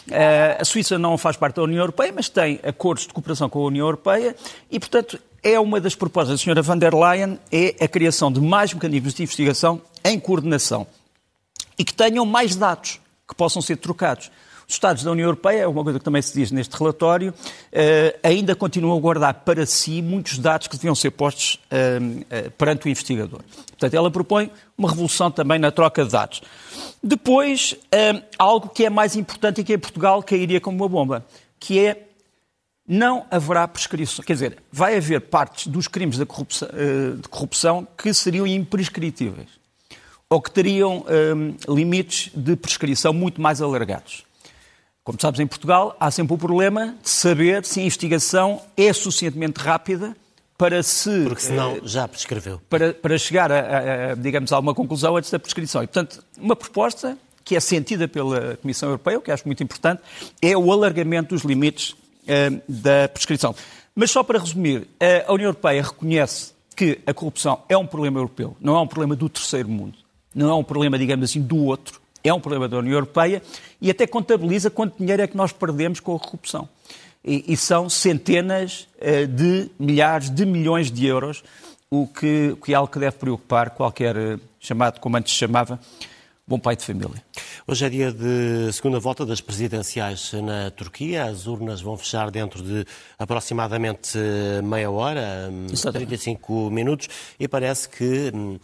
Uh, 0.07 0.61
a 0.61 0.63
Suíça 0.63 0.99
não 0.99 1.17
faz 1.17 1.35
parte 1.35 1.55
da 1.55 1.63
União 1.63 1.79
Europeia, 1.79 2.13
mas 2.15 2.29
tem 2.29 2.59
acordos 2.61 3.07
de 3.07 3.13
cooperação 3.13 3.49
com 3.49 3.63
a 3.63 3.65
União 3.65 3.87
Europeia 3.87 4.35
e, 4.69 4.79
portanto, 4.79 5.19
é 5.41 5.59
uma 5.59 5.81
das 5.81 5.95
propostas 5.95 6.39
da 6.39 6.43
senhora 6.43 6.61
van 6.61 6.77
der 6.77 6.93
Leyen 6.93 7.39
é 7.51 7.83
a 7.83 7.87
criação 7.87 8.31
de 8.31 8.39
mais 8.39 8.73
mecanismos 8.73 9.15
de 9.15 9.23
investigação 9.23 9.81
em 10.03 10.19
coordenação 10.19 10.85
e 11.77 11.83
que 11.83 11.93
tenham 11.93 12.25
mais 12.25 12.55
dados 12.55 12.99
que 13.27 13.33
possam 13.35 13.61
ser 13.61 13.77
trocados. 13.77 14.29
Os 14.67 14.73
Estados 14.73 15.03
da 15.03 15.11
União 15.11 15.27
Europeia, 15.27 15.61
é 15.61 15.67
uma 15.67 15.83
coisa 15.83 15.99
que 15.99 16.05
também 16.05 16.21
se 16.21 16.33
diz 16.33 16.51
neste 16.51 16.75
relatório, 16.75 17.33
eh, 17.71 18.17
ainda 18.23 18.55
continuam 18.55 18.97
a 18.97 18.99
guardar 19.01 19.33
para 19.45 19.63
si 19.65 20.01
muitos 20.01 20.39
dados 20.39 20.67
que 20.67 20.75
deviam 20.75 20.95
ser 20.95 21.11
postos 21.11 21.59
eh, 21.69 21.99
eh, 22.31 22.49
perante 22.57 22.87
o 22.87 22.89
investigador. 22.89 23.41
Portanto, 23.67 23.93
ela 23.93 24.09
propõe 24.09 24.49
uma 24.75 24.89
revolução 24.89 25.29
também 25.29 25.59
na 25.59 25.71
troca 25.71 26.03
de 26.03 26.11
dados. 26.11 26.41
Depois, 27.01 27.75
algo 28.39 28.69
que 28.69 28.85
é 28.85 28.89
mais 28.89 29.15
importante 29.15 29.61
e 29.61 29.63
que 29.63 29.73
em 29.73 29.77
Portugal 29.77 30.23
cairia 30.23 30.59
como 30.59 30.77
uma 30.77 30.89
bomba, 30.89 31.25
que 31.59 31.79
é 31.79 32.07
não 32.87 33.25
haverá 33.29 33.67
prescrição. 33.67 34.25
Quer 34.25 34.33
dizer, 34.33 34.57
vai 34.71 34.97
haver 34.97 35.21
partes 35.21 35.67
dos 35.67 35.87
crimes 35.87 36.17
de 36.17 36.25
corrupção, 36.25 36.67
de 37.21 37.27
corrupção 37.29 37.87
que 37.97 38.13
seriam 38.13 38.45
imprescritíveis 38.47 39.49
ou 40.29 40.41
que 40.41 40.51
teriam 40.51 41.05
um, 41.07 41.73
limites 41.73 42.31
de 42.35 42.55
prescrição 42.55 43.13
muito 43.13 43.41
mais 43.41 43.61
alargados. 43.61 44.25
Como 45.05 45.21
sabes, 45.21 45.39
em 45.39 45.45
Portugal 45.45 45.95
há 45.99 46.09
sempre 46.09 46.33
o 46.33 46.37
problema 46.37 46.95
de 47.03 47.09
saber 47.11 47.63
se 47.63 47.79
a 47.79 47.83
investigação 47.83 48.59
é 48.75 48.91
suficientemente 48.91 49.59
rápida 49.59 50.17
para 50.57 50.81
se. 50.81 51.25
Porque 51.25 51.43
senão 51.43 51.79
já 51.83 52.07
prescreveu. 52.07 52.59
Para, 52.67 52.91
para 52.91 53.15
chegar 53.15 53.51
a, 53.51 54.13
a, 54.13 54.15
digamos, 54.15 54.51
a 54.51 54.57
uma 54.57 54.73
conclusão 54.73 55.15
antes 55.15 55.29
da 55.29 55.37
prescrição. 55.37 55.83
E, 55.83 55.87
portanto, 55.87 56.25
uma 56.39 56.55
proposta 56.55 57.15
que 57.43 57.55
é 57.55 57.59
sentida 57.59 58.07
pela 58.07 58.57
Comissão 58.57 58.89
Europeia, 58.89 59.19
o 59.19 59.21
que 59.21 59.29
acho 59.29 59.45
muito 59.45 59.61
importante, 59.61 60.01
é 60.41 60.57
o 60.57 60.71
alargamento 60.71 61.35
dos 61.35 61.43
limites 61.43 61.95
eh, 62.27 62.59
da 62.67 63.07
prescrição. 63.07 63.53
Mas 63.93 64.09
só 64.09 64.23
para 64.23 64.39
resumir, 64.39 64.87
a 65.27 65.31
União 65.31 65.49
Europeia 65.49 65.83
reconhece 65.83 66.53
que 66.75 66.99
a 67.05 67.13
corrupção 67.13 67.61
é 67.69 67.77
um 67.77 67.85
problema 67.85 68.17
europeu, 68.17 68.57
não 68.59 68.75
é 68.75 68.79
um 68.79 68.87
problema 68.87 69.15
do 69.15 69.29
terceiro 69.29 69.69
mundo, 69.69 69.99
não 70.33 70.49
é 70.49 70.55
um 70.55 70.63
problema, 70.63 70.97
digamos 70.97 71.29
assim, 71.29 71.43
do 71.43 71.57
outro 71.57 72.01
é 72.25 72.33
um 72.33 72.39
problema 72.39 72.67
da 72.67 72.77
União 72.77 72.93
Europeia 72.93 73.41
e 73.79 73.89
até 73.89 74.07
contabiliza 74.07 74.69
quanto 74.69 74.97
dinheiro 74.97 75.21
é 75.21 75.27
que 75.27 75.37
nós 75.37 75.51
perdemos 75.51 75.99
com 75.99 76.15
a 76.15 76.19
corrupção. 76.19 76.67
E, 77.23 77.43
e 77.47 77.57
são 77.57 77.89
centenas 77.89 78.87
uh, 78.97 79.27
de 79.27 79.69
milhares 79.79 80.29
de 80.29 80.45
milhões 80.45 80.91
de 80.91 81.05
euros 81.05 81.43
o 81.89 82.07
que, 82.07 82.51
o 82.53 82.57
que 82.57 82.73
é 82.73 82.75
algo 82.75 82.91
que 82.91 82.99
deve 82.99 83.15
preocupar 83.17 83.69
qualquer 83.69 84.15
eh, 84.17 84.39
chamado, 84.59 84.99
como 84.99 85.15
antes 85.17 85.31
se 85.31 85.39
chamava, 85.39 85.79
bom 86.45 86.59
pai 86.59 86.75
de 86.75 86.83
família. 86.83 87.23
Hoje 87.67 87.85
é 87.85 87.89
dia 87.89 88.11
de 88.11 88.73
segunda 88.73 88.99
volta 88.99 89.25
das 89.25 89.39
presidenciais 89.39 90.33
na 90.33 90.71
Turquia. 90.71 91.25
As 91.25 91.47
urnas 91.47 91.81
vão 91.81 91.95
fechar 91.95 92.29
dentro 92.31 92.61
de 92.61 92.85
aproximadamente 93.17 94.17
meia 94.63 94.89
hora, 94.91 95.49
Exatamente. 95.71 96.07
35 96.07 96.69
minutos, 96.69 97.07
e 97.39 97.47
parece 97.47 97.87
que 97.87 98.31
hum, 98.33 98.59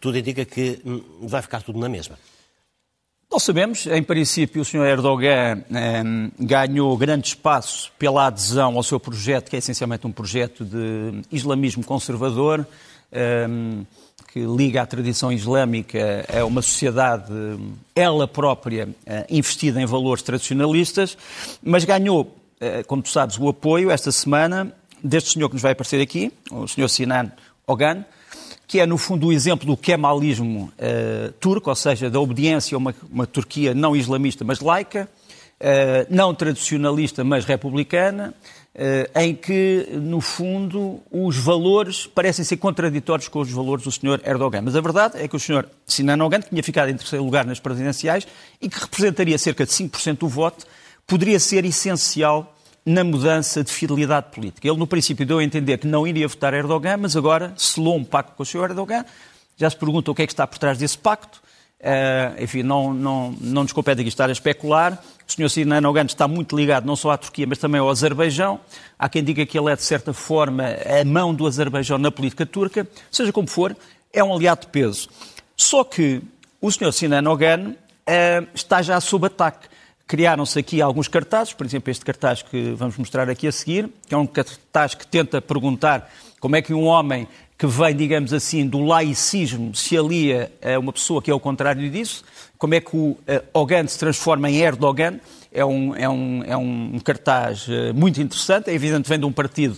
tudo 0.00 0.18
indica 0.18 0.44
que 0.44 0.80
hum, 0.84 1.02
vai 1.22 1.42
ficar 1.42 1.62
tudo 1.62 1.78
na 1.78 1.88
mesma. 1.88 2.16
Não 3.30 3.40
sabemos. 3.40 3.86
Em 3.86 4.02
princípio, 4.02 4.62
o 4.62 4.64
Sr. 4.64 4.86
Erdogan 4.86 5.62
eh, 5.74 6.02
ganhou 6.38 6.96
grande 6.96 7.28
espaço 7.28 7.90
pela 7.98 8.26
adesão 8.26 8.76
ao 8.76 8.82
seu 8.82 9.00
projeto, 9.00 9.50
que 9.50 9.56
é 9.56 9.58
essencialmente 9.58 10.06
um 10.06 10.12
projeto 10.12 10.64
de 10.64 11.22
islamismo 11.30 11.84
conservador, 11.84 12.66
eh, 13.10 13.46
que 14.36 14.44
liga 14.44 14.82
a 14.82 14.86
tradição 14.86 15.32
islâmica 15.32 16.26
a 16.30 16.44
uma 16.44 16.60
sociedade, 16.60 17.32
ela 17.94 18.28
própria, 18.28 18.86
eh, 19.06 19.26
investida 19.30 19.80
em 19.80 19.86
valores 19.86 20.22
tradicionalistas, 20.22 21.16
mas 21.62 21.84
ganhou, 21.84 22.36
eh, 22.60 22.82
como 22.82 23.00
tu 23.00 23.08
sabes, 23.08 23.38
o 23.38 23.48
apoio 23.48 23.90
esta 23.90 24.12
semana 24.12 24.70
deste 25.02 25.30
senhor 25.32 25.48
que 25.48 25.54
nos 25.54 25.62
vai 25.62 25.72
aparecer 25.72 26.02
aqui, 26.02 26.30
o 26.50 26.68
Sr. 26.68 26.88
Sinan 26.90 27.32
Ogan, 27.66 28.04
que 28.66 28.80
é, 28.80 28.86
no 28.86 28.98
fundo, 28.98 29.28
o 29.28 29.32
exemplo 29.32 29.66
do 29.66 29.76
kemalismo 29.76 30.72
uh, 30.78 31.32
turco, 31.34 31.70
ou 31.70 31.76
seja, 31.76 32.10
da 32.10 32.18
obediência 32.18 32.74
a 32.74 32.78
uma, 32.78 32.94
uma 33.10 33.26
Turquia 33.26 33.72
não 33.72 33.94
islamista, 33.94 34.44
mas 34.44 34.60
laica, 34.60 35.08
uh, 35.60 36.06
não 36.10 36.34
tradicionalista, 36.34 37.22
mas 37.22 37.44
republicana, 37.44 38.34
uh, 38.74 39.20
em 39.20 39.34
que, 39.34 39.88
no 39.92 40.20
fundo, 40.20 41.00
os 41.12 41.36
valores 41.36 42.08
parecem 42.08 42.44
ser 42.44 42.56
contraditórios 42.56 43.28
com 43.28 43.38
os 43.40 43.50
valores 43.50 43.84
do 43.84 43.92
Sr. 43.92 44.20
Erdogan. 44.24 44.62
Mas 44.62 44.74
a 44.74 44.80
verdade 44.80 45.22
é 45.22 45.28
que 45.28 45.36
o 45.36 45.40
Sr. 45.40 45.64
Sinan 45.86 46.24
Ogan, 46.24 46.40
que 46.40 46.50
tinha 46.50 46.62
ficado 46.62 46.90
em 46.90 46.96
terceiro 46.96 47.24
lugar 47.24 47.46
nas 47.46 47.60
presidenciais 47.60 48.26
e 48.60 48.68
que 48.68 48.80
representaria 48.80 49.38
cerca 49.38 49.64
de 49.64 49.70
5% 49.70 50.18
do 50.18 50.28
voto, 50.28 50.66
poderia 51.06 51.38
ser 51.38 51.64
essencial 51.64 52.55
na 52.86 53.02
mudança 53.02 53.64
de 53.64 53.72
fidelidade 53.72 54.30
política. 54.30 54.68
Ele, 54.68 54.78
no 54.78 54.86
princípio, 54.86 55.26
deu 55.26 55.38
a 55.38 55.44
entender 55.44 55.78
que 55.78 55.88
não 55.88 56.06
iria 56.06 56.28
votar 56.28 56.54
Erdogan, 56.54 56.98
mas 56.98 57.16
agora 57.16 57.52
selou 57.56 57.96
um 57.96 58.04
pacto 58.04 58.34
com 58.36 58.44
o 58.44 58.46
Sr. 58.46 58.70
Erdogan. 58.70 59.04
Já 59.56 59.68
se 59.68 59.76
pergunta 59.76 60.08
o 60.12 60.14
que 60.14 60.22
é 60.22 60.26
que 60.26 60.32
está 60.32 60.46
por 60.46 60.56
trás 60.58 60.78
desse 60.78 60.96
pacto. 60.96 61.42
Uh, 61.80 62.42
enfim, 62.42 62.62
não, 62.62 62.94
não, 62.94 63.34
não 63.40 63.62
nos 63.64 63.72
compete 63.72 64.00
aqui 64.00 64.08
estar 64.08 64.28
a 64.28 64.32
especular. 64.32 65.02
O 65.28 65.32
Sr. 65.32 65.50
Sinan 65.50 65.88
Ogan 65.88 66.04
está 66.04 66.28
muito 66.28 66.56
ligado 66.56 66.86
não 66.86 66.94
só 66.94 67.10
à 67.10 67.18
Turquia, 67.18 67.46
mas 67.46 67.58
também 67.58 67.80
ao 67.80 67.90
Azerbaijão. 67.90 68.60
Há 68.96 69.08
quem 69.08 69.24
diga 69.24 69.44
que 69.44 69.58
ele 69.58 69.72
é, 69.72 69.76
de 69.76 69.82
certa 69.82 70.12
forma, 70.12 70.64
a 70.64 71.04
mão 71.04 71.34
do 71.34 71.46
Azerbaijão 71.46 71.98
na 71.98 72.12
política 72.12 72.46
turca. 72.46 72.86
Seja 73.10 73.32
como 73.32 73.48
for, 73.48 73.76
é 74.12 74.22
um 74.22 74.32
aliado 74.32 74.62
de 74.62 74.68
peso. 74.68 75.08
Só 75.56 75.82
que 75.82 76.22
o 76.60 76.70
Sr. 76.70 76.92
Sinan 76.92 77.28
Ogan 77.28 77.70
uh, 77.70 78.46
está 78.54 78.80
já 78.80 79.00
sob 79.00 79.26
ataque. 79.26 79.68
Criaram-se 80.06 80.56
aqui 80.56 80.80
alguns 80.80 81.08
cartazes, 81.08 81.52
por 81.52 81.66
exemplo, 81.66 81.90
este 81.90 82.04
cartaz 82.04 82.40
que 82.40 82.70
vamos 82.76 82.96
mostrar 82.96 83.28
aqui 83.28 83.48
a 83.48 83.50
seguir, 83.50 83.90
que 84.06 84.14
é 84.14 84.16
um 84.16 84.24
cartaz 84.24 84.94
que 84.94 85.04
tenta 85.04 85.42
perguntar 85.42 86.08
como 86.38 86.54
é 86.54 86.62
que 86.62 86.72
um 86.72 86.84
homem 86.84 87.26
que 87.58 87.66
vem, 87.66 87.96
digamos 87.96 88.32
assim, 88.32 88.68
do 88.68 88.84
laicismo 88.84 89.74
se 89.74 89.98
alia 89.98 90.52
a 90.62 90.78
uma 90.78 90.92
pessoa 90.92 91.20
que 91.20 91.28
é 91.28 91.34
o 91.34 91.40
contrário 91.40 91.90
disso, 91.90 92.22
como 92.56 92.74
é 92.74 92.80
que 92.80 92.96
o 92.96 93.16
Ogan 93.52 93.88
se 93.88 93.98
transforma 93.98 94.48
em 94.48 94.58
Erdogan, 94.58 95.18
é 95.50 95.64
um, 95.64 95.96
é 95.96 96.08
um, 96.08 96.42
é 96.44 96.56
um 96.56 97.00
cartaz 97.00 97.66
eh, 97.68 97.92
muito 97.92 98.20
interessante, 98.22 98.70
é 98.70 98.74
evidente 98.74 99.08
vem 99.08 99.18
de 99.18 99.24
um 99.24 99.32
partido 99.32 99.76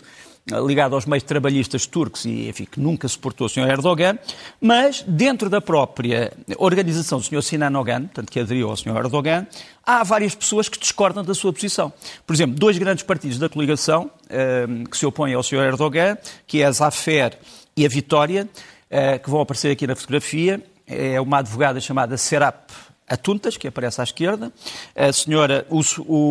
ligado 0.67 0.95
aos 0.95 1.07
meios 1.07 1.23
trabalhistas 1.23 1.87
turcos 1.87 2.25
e, 2.25 2.49
enfim, 2.49 2.65
que 2.65 2.81
nunca 2.81 3.07
suportou 3.09 3.47
o 3.47 3.51
Sr. 3.51 3.69
Erdogan, 3.69 4.19
mas 4.61 5.05
dentro 5.07 5.51
da 5.51 5.61
própria 5.61 6.33
organização 6.57 7.19
do 7.19 7.25
Sr. 7.25 7.43
Sinan 7.43 7.79
Ogan, 7.79 8.03
portanto, 8.03 8.31
que 8.31 8.41
aderiu 8.41 8.71
ao 8.71 8.77
Sr. 8.77 8.97
Erdogan, 8.97 9.47
há 9.85 10.03
várias 10.03 10.35
pessoas 10.35 10.69
que 10.69 10.79
discordam 10.79 11.25
da 11.25 11.35
sua 11.35 11.53
posição. 11.53 11.93
Por 12.27 12.35
exemplo, 12.35 12.57
dois 12.57 12.79
grandes 12.79 13.05
partidos 13.05 13.39
da 13.39 13.49
coligação 13.49 14.11
ehm, 14.31 14.85
que 14.85 14.97
se 14.97 15.07
opõem 15.07 15.35
ao 15.35 15.43
Sr. 15.43 15.65
Erdogan, 15.65 16.17
que 16.47 16.63
é 16.63 16.67
a 16.67 16.73
Zafer 16.73 17.39
e 17.77 17.85
a 17.85 17.89
Vitória, 17.89 18.49
eh, 18.91 19.19
que 19.19 19.29
vão 19.29 19.41
aparecer 19.41 19.71
aqui 19.71 19.87
na 19.87 19.95
fotografia, 19.95 20.63
é 20.87 21.21
uma 21.21 21.39
advogada 21.39 21.81
chamada 21.81 22.17
Serap 22.17 22.71
a 23.09 23.17
Tuntas, 23.17 23.57
que 23.57 23.67
aparece 23.67 24.01
à 24.01 24.05
esquerda, 24.05 24.53
a 24.95 25.13
senhora, 25.13 25.67
o, 25.71 25.81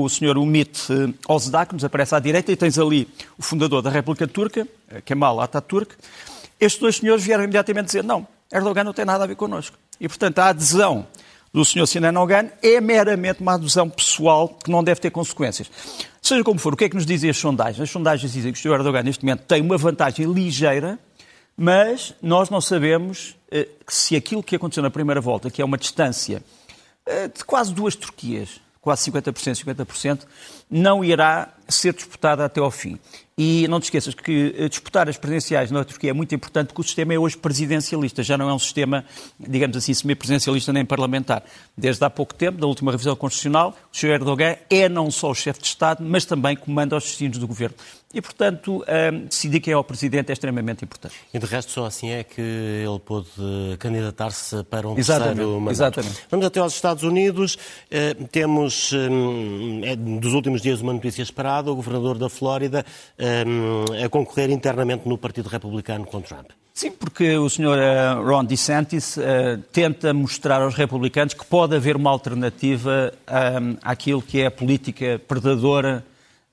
o 0.03 0.09
senhor 0.09 0.37
Umit 0.37 0.79
eh, 0.91 1.13
Ozdak, 1.27 1.73
nos 1.73 1.83
aparece 1.83 2.13
à 2.13 2.19
direita, 2.19 2.51
e 2.51 2.55
tens 2.55 2.77
ali 2.77 3.07
o 3.37 3.41
fundador 3.41 3.81
da 3.81 3.89
República 3.89 4.27
Turca, 4.27 4.67
eh, 4.89 5.01
Kemal 5.01 5.39
Atatürk. 5.39 5.95
Estes 6.59 6.79
dois 6.79 6.97
senhores 6.97 7.23
vieram 7.23 7.43
imediatamente 7.43 7.87
dizer, 7.87 8.03
não, 8.03 8.27
Erdogan 8.51 8.83
não 8.83 8.93
tem 8.93 9.05
nada 9.05 9.23
a 9.23 9.27
ver 9.27 9.35
connosco. 9.35 9.77
E, 9.99 10.07
portanto, 10.07 10.39
a 10.39 10.49
adesão 10.49 11.07
do 11.53 11.65
senhor 11.65 11.87
Sinan 11.87 12.19
Ogan 12.19 12.49
é 12.61 12.79
meramente 12.79 13.41
uma 13.41 13.55
adesão 13.55 13.89
pessoal 13.89 14.49
que 14.49 14.69
não 14.69 14.83
deve 14.83 14.99
ter 15.01 15.09
consequências. 15.09 15.69
Seja 16.21 16.43
como 16.43 16.59
for, 16.59 16.73
o 16.73 16.77
que 16.77 16.85
é 16.85 16.89
que 16.89 16.95
nos 16.95 17.05
dizem 17.05 17.29
as 17.29 17.37
sondagens? 17.37 17.81
As 17.81 17.89
sondagens 17.89 18.31
dizem 18.31 18.51
que 18.51 18.59
o 18.59 18.61
senhor 18.61 18.75
Erdogan, 18.75 19.03
neste 19.03 19.23
momento, 19.23 19.41
tem 19.41 19.61
uma 19.61 19.77
vantagem 19.77 20.31
ligeira, 20.31 20.99
mas 21.55 22.13
nós 22.21 22.49
não 22.49 22.61
sabemos 22.61 23.35
eh, 23.51 23.67
se 23.87 24.15
aquilo 24.15 24.43
que 24.43 24.55
aconteceu 24.55 24.83
na 24.83 24.91
primeira 24.91 25.19
volta, 25.19 25.49
que 25.49 25.61
é 25.61 25.65
uma 25.65 25.77
distância 25.77 26.43
de 27.33 27.43
quase 27.45 27.73
duas 27.73 27.95
Turquias, 27.95 28.61
quase 28.81 29.11
50%, 29.11 29.63
50%, 29.63 30.25
não 30.69 31.03
irá 31.03 31.53
ser 31.67 31.93
disputada 31.93 32.45
até 32.45 32.59
ao 32.59 32.71
fim. 32.71 32.99
E 33.39 33.67
não 33.67 33.79
te 33.79 33.83
esqueças 33.83 34.15
que 34.15 34.55
eh, 34.57 34.67
disputar 34.67 35.07
as 35.07 35.15
presidenciais 35.15 35.69
na 35.69 35.83
Turquia 35.83 36.09
é 36.09 36.13
muito 36.13 36.33
importante 36.33 36.69
porque 36.69 36.81
o 36.81 36.83
sistema 36.83 37.13
é 37.13 37.19
hoje 37.19 37.37
presidencialista, 37.37 38.23
já 38.23 38.35
não 38.35 38.49
é 38.49 38.53
um 38.53 38.57
sistema, 38.57 39.05
digamos 39.39 39.77
assim, 39.77 39.93
semi-presidencialista 39.93 40.73
nem 40.73 40.83
parlamentar. 40.83 41.43
Desde 41.77 42.03
há 42.03 42.09
pouco 42.09 42.33
tempo, 42.33 42.57
da 42.57 42.65
última 42.65 42.91
revisão 42.91 43.15
constitucional, 43.15 43.77
o 43.93 43.95
Sr. 43.95 44.07
Erdogan 44.07 44.55
é 44.71 44.89
não 44.89 45.11
só 45.11 45.29
o 45.29 45.35
chefe 45.35 45.61
de 45.61 45.67
Estado, 45.67 46.03
mas 46.03 46.25
também 46.25 46.55
comanda 46.55 46.97
os 46.97 47.03
destinos 47.03 47.37
do 47.37 47.45
governo. 47.45 47.75
E, 48.13 48.21
portanto, 48.21 48.85
um, 48.87 49.25
decidir 49.25 49.59
quem 49.59 49.73
é 49.73 49.77
o 49.77 49.83
Presidente 49.83 50.29
é 50.29 50.33
extremamente 50.33 50.83
importante. 50.83 51.13
E 51.33 51.37
de 51.37 51.45
resto, 51.45 51.73
só 51.73 51.85
assim 51.85 52.09
é 52.09 52.23
que 52.23 52.41
ele 52.41 52.99
pôde 53.05 53.29
candidatar-se 53.79 54.63
para 54.63 54.87
um 54.87 54.97
exatamente, 54.97 55.35
terceiro 55.35 55.59
mandato. 55.59 55.99
Exatamente. 55.99 56.21
Vamos 56.31 56.45
até 56.45 56.59
aos 56.61 56.73
Estados 56.73 57.03
Unidos. 57.03 57.55
Uh, 57.55 58.27
temos, 58.29 58.91
é, 59.83 59.95
dos 59.95 60.33
últimos 60.33 60.61
dias, 60.61 60.79
uma 60.79 60.93
notícia 60.93 61.21
esperada. 61.21 61.69
O 61.69 61.75
governador 61.75 62.17
da 62.17 62.29
Flórida 62.29 62.85
um, 63.45 64.03
a 64.03 64.09
concorrer 64.09 64.49
internamente 64.49 65.07
no 65.07 65.17
Partido 65.17 65.49
Republicano 65.49 66.05
com 66.05 66.21
Trump. 66.21 66.49
Sim, 66.73 66.91
porque 66.91 67.35
o 67.37 67.49
Sr. 67.49 67.77
Eh, 67.79 68.13
Ron 68.13 68.45
DeSantis 68.45 69.17
uh, 69.17 69.21
tenta 69.71 70.13
mostrar 70.13 70.61
aos 70.61 70.75
republicanos 70.75 71.33
que 71.33 71.43
pode 71.43 71.75
haver 71.75 71.95
uma 71.95 72.11
alternativa 72.11 73.11
um, 73.27 73.77
àquilo 73.81 74.21
que 74.21 74.41
é 74.41 74.45
a 74.45 74.51
política 74.51 75.19
predadora 75.27 76.05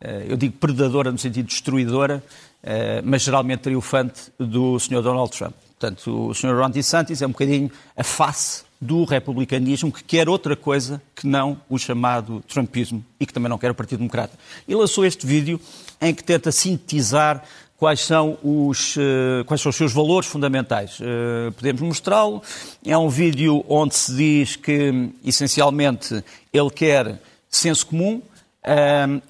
eh, 0.05 0.27
eu 0.29 0.37
digo 0.37 0.55
predadora 0.59 1.11
no 1.11 1.19
sentido 1.19 1.47
destruidora, 1.47 2.23
eh, 2.63 3.01
mas 3.03 3.23
geralmente 3.23 3.61
triunfante 3.61 4.31
do 4.39 4.79
Sr. 4.79 5.03
Donald 5.03 5.31
Trump. 5.37 5.55
Portanto, 5.79 6.29
o 6.29 6.35
Sr. 6.35 6.55
Ron 6.55 6.71
DeSantis 6.71 7.23
é 7.23 7.27
um 7.27 7.31
bocadinho 7.31 7.71
a 7.97 8.05
face 8.05 8.64
do 8.85 9.05
republicanismo 9.05 9.91
que 9.91 10.05
quer 10.05 10.29
outra 10.29 10.55
coisa 10.55 11.01
que 11.15 11.27
não 11.27 11.59
o 11.69 11.79
chamado 11.79 12.45
trumpismo 12.47 13.05
e 13.19 13.25
que 13.25 13.33
também 13.33 13.49
não 13.49 13.59
quer 13.59 13.71
o 13.71 13.75
Partido 13.75 13.99
Democrata. 13.99 14.39
E 14.69 14.75
lançou 14.75 15.07
este 15.07 15.27
vídeo 15.27 15.59
em 16.01 16.15
que 16.15 16.23
tenta 16.23 16.53
sintetizar 16.53 17.43
quais 17.79 18.01
são 18.01 18.39
os, 18.43 18.97
uh, 18.97 19.45
quais 19.47 19.61
são 19.61 19.71
os 19.71 19.77
seus 19.77 19.93
valores 19.93 20.29
fundamentais. 20.29 21.01
Uh, 21.01 21.51
podemos 21.53 21.81
mostrá-lo. 21.81 22.43
É 22.85 22.97
um 22.97 23.09
vídeo 23.09 23.65
onde 23.69 23.95
se 23.95 24.15
diz 24.15 24.57
que, 24.57 25.11
essencialmente, 25.25 26.23
ele 26.53 26.71
quer 26.71 27.19
senso 27.49 27.87
comum, 27.87 28.21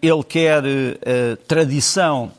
ele 0.00 0.24
quer 0.24 0.62
tradição, 1.48 2.30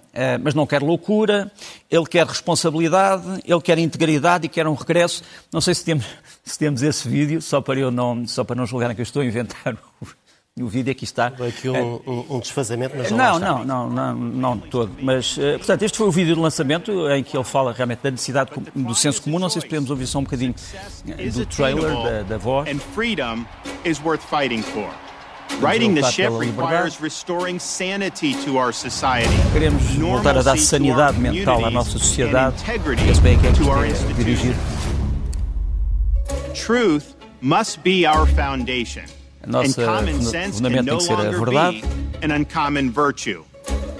mas 0.41 0.53
não 0.53 0.65
quer 0.65 0.81
loucura. 0.81 1.51
Ele 1.91 2.05
quer 2.05 2.25
responsabilidade, 2.25 3.41
ele 3.45 3.61
quer 3.61 3.77
integridade 3.77 4.45
e 4.45 4.49
quer 4.49 4.65
um 4.67 4.73
regresso. 4.73 5.21
Não 5.51 5.61
sei 5.61 5.75
se 5.75 5.83
temos, 5.83 6.05
se 6.45 6.59
temos 6.59 6.83
esse 6.83 7.09
vídeo, 7.09 7.41
só 7.41 7.59
para, 7.59 7.79
eu 7.79 7.89
não, 7.89 8.25
só 8.27 8.43
para 8.43 8.55
não 8.55 8.67
julgarem 8.67 8.95
que 8.95 9.01
eu 9.01 9.03
estou 9.03 9.23
a 9.23 9.25
inventar 9.25 9.75
o, 9.99 10.63
o 10.63 10.67
vídeo 10.67 10.91
aqui 10.91 11.03
está. 11.03 11.27
Aqui 11.27 11.67
um, 11.67 11.95
um, 12.05 12.35
um 12.35 12.39
desfazamento, 12.39 12.95
mas 12.95 13.09
não, 13.09 13.39
não, 13.39 13.65
não, 13.65 13.89
não, 13.89 14.15
não, 14.15 14.57
todo. 14.57 14.91
Mas, 15.01 15.35
uh, 15.37 15.57
portanto, 15.57 15.81
este 15.81 15.97
foi 15.97 16.07
o 16.07 16.11
vídeo 16.11 16.35
de 16.35 16.39
lançamento 16.39 17.09
em 17.09 17.23
que 17.23 17.35
ele 17.35 17.43
fala 17.43 17.73
realmente 17.73 17.99
da 18.03 18.11
necessidade 18.11 18.51
do 18.75 18.95
senso 18.95 19.23
comum. 19.23 19.39
Não 19.39 19.49
sei 19.49 19.63
se 19.63 19.67
podemos 19.67 19.89
ouvir 19.89 20.05
só 20.05 20.19
um 20.19 20.23
bocadinho 20.23 20.53
do 21.33 21.45
trailer, 21.47 21.91
da, 21.91 22.21
da 22.21 22.37
voz. 22.37 22.69
And 22.69 22.79
freedom 22.79 23.47
is 23.83 23.99
worth 23.99 24.21
fighting 24.21 24.61
for. 24.61 24.89
Riding 25.59 25.95
the 25.95 26.03
ship 26.11 26.31
requires 26.31 26.99
restoring 26.99 27.59
sanity 27.59 28.33
to 28.43 28.57
our 28.57 28.73
society. 28.73 29.29
Queremos 29.53 29.83
voltar 29.95 30.37
a 30.37 30.41
dar 30.41 30.57
sanidade 30.57 31.17
mental 31.17 31.65
à 31.65 31.71
nossa 31.71 31.91
sociedade. 31.91 32.57
Esse 33.09 33.21
bem 33.21 33.39
que 33.39 33.47
é 33.47 33.51
dirigir. 34.13 34.55
Truth 36.55 37.15
must 37.41 37.83
be 37.83 38.05
our 38.05 38.25
foundation. 38.25 39.03
A 39.43 39.47
nossa 39.47 39.81
fundamento 40.53 40.85
tem 40.85 40.97
que 40.97 41.03
ser 41.03 41.13
a 41.13 41.29
verdade. 41.31 41.83
An 42.23 42.31
uncommon 42.31 42.91
virtue. 42.91 43.43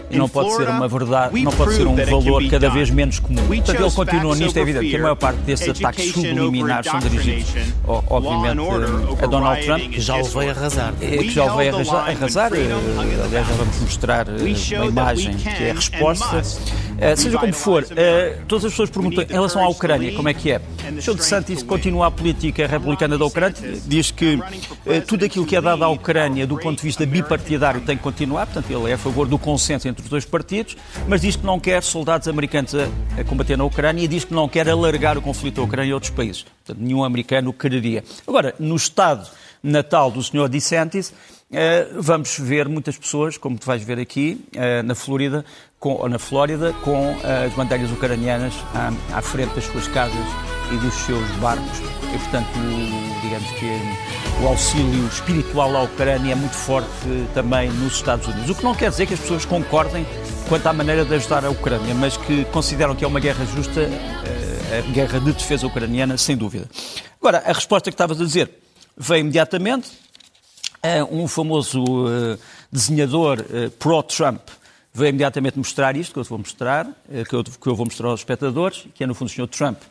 e 0.09 0.17
não 0.17 0.29
pode 0.29 0.55
ser 0.55 0.69
uma 0.69 0.87
verdade, 0.87 1.41
não 1.41 1.51
pode 1.51 1.75
ser 1.75 1.87
um 1.87 1.95
valor 1.95 2.47
cada 2.49 2.69
vez 2.69 2.89
menos 2.89 3.19
comum. 3.19 3.45
Portanto, 3.45 3.81
ele 3.81 3.91
continua 3.91 4.35
nisto, 4.35 4.57
é 4.57 4.61
evidente 4.61 4.89
que 4.89 4.95
a 4.95 5.01
maior 5.01 5.15
parte 5.15 5.37
desses 5.39 5.69
ataques 5.69 6.11
subliminares 6.11 6.89
são 6.89 6.99
dirigidos, 6.99 7.53
obviamente, 7.85 8.61
a 9.21 9.27
Donald 9.27 9.65
Trump. 9.65 9.89
Que 9.91 10.01
já 10.01 10.17
o 10.17 10.23
veio 10.23 10.51
arrasar. 10.51 10.93
É, 11.01 11.17
que 11.17 11.29
já 11.29 11.53
o 11.53 11.57
veio 11.57 11.75
arrasar. 11.75 12.53
Eh, 12.53 12.67
aliás, 13.23 13.47
já 13.47 13.53
vamos 13.55 13.79
mostrar 13.81 14.27
eh, 14.27 14.77
uma 14.77 14.85
imagem 14.85 15.35
que 15.35 15.63
é 15.63 15.71
a 15.71 15.73
resposta. 15.73 16.41
Uh, 16.95 17.17
seja 17.17 17.37
como 17.37 17.51
for, 17.51 17.83
uh, 17.83 18.45
todas 18.47 18.65
as 18.65 18.71
pessoas 18.71 18.89
perguntam 18.89 19.23
em 19.23 19.33
relação 19.33 19.61
à 19.61 19.67
Ucrânia, 19.67 20.13
como 20.13 20.29
é 20.29 20.33
que 20.33 20.51
é? 20.51 20.61
O 20.97 21.01
Sr. 21.01 21.15
DeSantis 21.15 21.61
continua 21.61 22.07
a 22.07 22.11
política 22.11 22.65
republicana 22.65 23.17
da 23.17 23.25
Ucrânia, 23.25 23.55
diz 23.85 24.11
que 24.11 24.35
uh, 24.35 24.41
tudo 25.05 25.25
aquilo 25.25 25.45
que 25.45 25.57
é 25.57 25.61
dado 25.61 25.83
à 25.83 25.89
Ucrânia 25.89 26.47
do 26.47 26.57
ponto 26.57 26.77
de 26.77 26.83
vista 26.83 27.05
bipartidário 27.05 27.81
tem 27.81 27.97
que 27.97 28.03
continuar, 28.03 28.45
portanto 28.45 28.71
ele 28.71 28.89
é 28.89 28.93
a 28.93 28.97
favor 28.97 29.27
do 29.27 29.37
consenso 29.37 29.87
entre 29.89 30.03
os 30.03 30.09
dois 30.09 30.23
partidos, 30.23 30.77
mas 31.05 31.21
diz 31.21 31.35
que 31.35 31.45
não 31.45 31.59
quer 31.59 31.83
soldados 31.83 32.29
americanos 32.29 32.73
a, 32.73 32.87
a 33.19 33.23
combater 33.25 33.57
na 33.57 33.65
Ucrânia 33.65 34.03
e 34.03 34.07
diz 34.07 34.23
que 34.23 34.33
não 34.33 34.47
quer 34.47 34.69
alargar 34.69 35.17
o 35.17 35.21
conflito 35.21 35.55
da 35.55 35.63
Ucrânia 35.63 35.93
a 35.93 35.95
outros 35.95 36.11
países. 36.11 36.45
Portanto, 36.65 36.81
nenhum 36.81 37.03
americano 37.03 37.51
quereria. 37.51 38.05
Agora, 38.25 38.55
no 38.57 38.75
Estado 38.75 39.27
natal 39.61 40.11
do 40.11 40.23
Sr. 40.23 40.47
DeSantis, 40.47 41.13
eh, 41.57 41.87
vamos 41.93 42.37
ver 42.37 42.67
muitas 42.67 42.97
pessoas, 42.97 43.37
como 43.37 43.57
tu 43.57 43.65
vais 43.65 43.81
ver 43.81 43.97
aqui, 43.97 44.45
eh, 44.53 44.83
na 44.83 44.93
Flórida, 44.93 45.45
com, 45.79 45.93
ou 45.93 46.09
na 46.09 46.19
Flórida, 46.19 46.73
com 46.83 47.17
eh, 47.23 47.45
as 47.45 47.53
bandeiras 47.53 47.89
ucranianas 47.91 48.53
à, 48.73 48.91
à 49.17 49.21
frente 49.21 49.55
das 49.55 49.63
suas 49.63 49.87
casas 49.87 50.25
e 50.73 50.75
dos 50.75 50.93
seus 50.93 51.25
barcos. 51.37 51.79
E, 52.13 52.17
portanto, 52.17 52.49
digamos 53.21 53.49
que 53.51 54.43
o 54.43 54.47
auxílio 54.47 55.07
espiritual 55.07 55.77
à 55.77 55.83
Ucrânia 55.83 56.33
é 56.33 56.35
muito 56.35 56.55
forte 56.55 56.89
também 57.33 57.69
nos 57.69 57.93
Estados 57.93 58.27
Unidos. 58.27 58.49
O 58.49 58.55
que 58.55 58.63
não 58.65 58.75
quer 58.75 58.89
dizer 58.89 59.05
que 59.05 59.13
as 59.13 59.19
pessoas 59.21 59.45
concordem 59.45 60.05
quanto 60.49 60.67
à 60.67 60.73
maneira 60.73 61.05
de 61.05 61.15
ajudar 61.15 61.45
a 61.45 61.49
Ucrânia, 61.49 61.95
mas 61.95 62.17
que 62.17 62.43
consideram 62.45 62.93
que 62.95 63.05
é 63.05 63.07
uma 63.07 63.21
guerra 63.21 63.45
justa, 63.45 63.89
a 64.77 64.91
guerra 64.91 65.21
de 65.21 65.31
defesa 65.31 65.65
ucraniana, 65.65 66.17
sem 66.17 66.35
dúvida. 66.35 66.69
Agora, 67.17 67.43
a 67.45 67.53
resposta 67.53 67.89
que 67.89 67.93
estavas 67.93 68.19
a 68.19 68.25
dizer 68.25 68.51
veio 68.97 69.21
imediatamente, 69.21 70.04
um 71.03 71.27
famoso 71.27 71.83
uh, 71.83 72.39
desenhador 72.71 73.39
uh, 73.39 73.69
pró-Trump 73.71 74.41
veio 74.93 75.09
imediatamente 75.09 75.57
mostrar 75.57 75.95
isto, 75.95 76.13
que 76.13 76.19
eu 76.19 76.23
vou 76.23 76.37
mostrar, 76.39 76.87
uh, 76.87 76.93
que, 77.27 77.35
eu, 77.69 77.75
vou 77.75 77.85
mostrar 77.85 78.09
aos 78.09 78.21
espectadores, 78.21 78.85
que 78.93 79.03
é 79.03 79.07
no 79.07 79.13
fundo 79.13 79.27
o 79.27 79.31
Sr. 79.31 79.47
Trump 79.47 79.81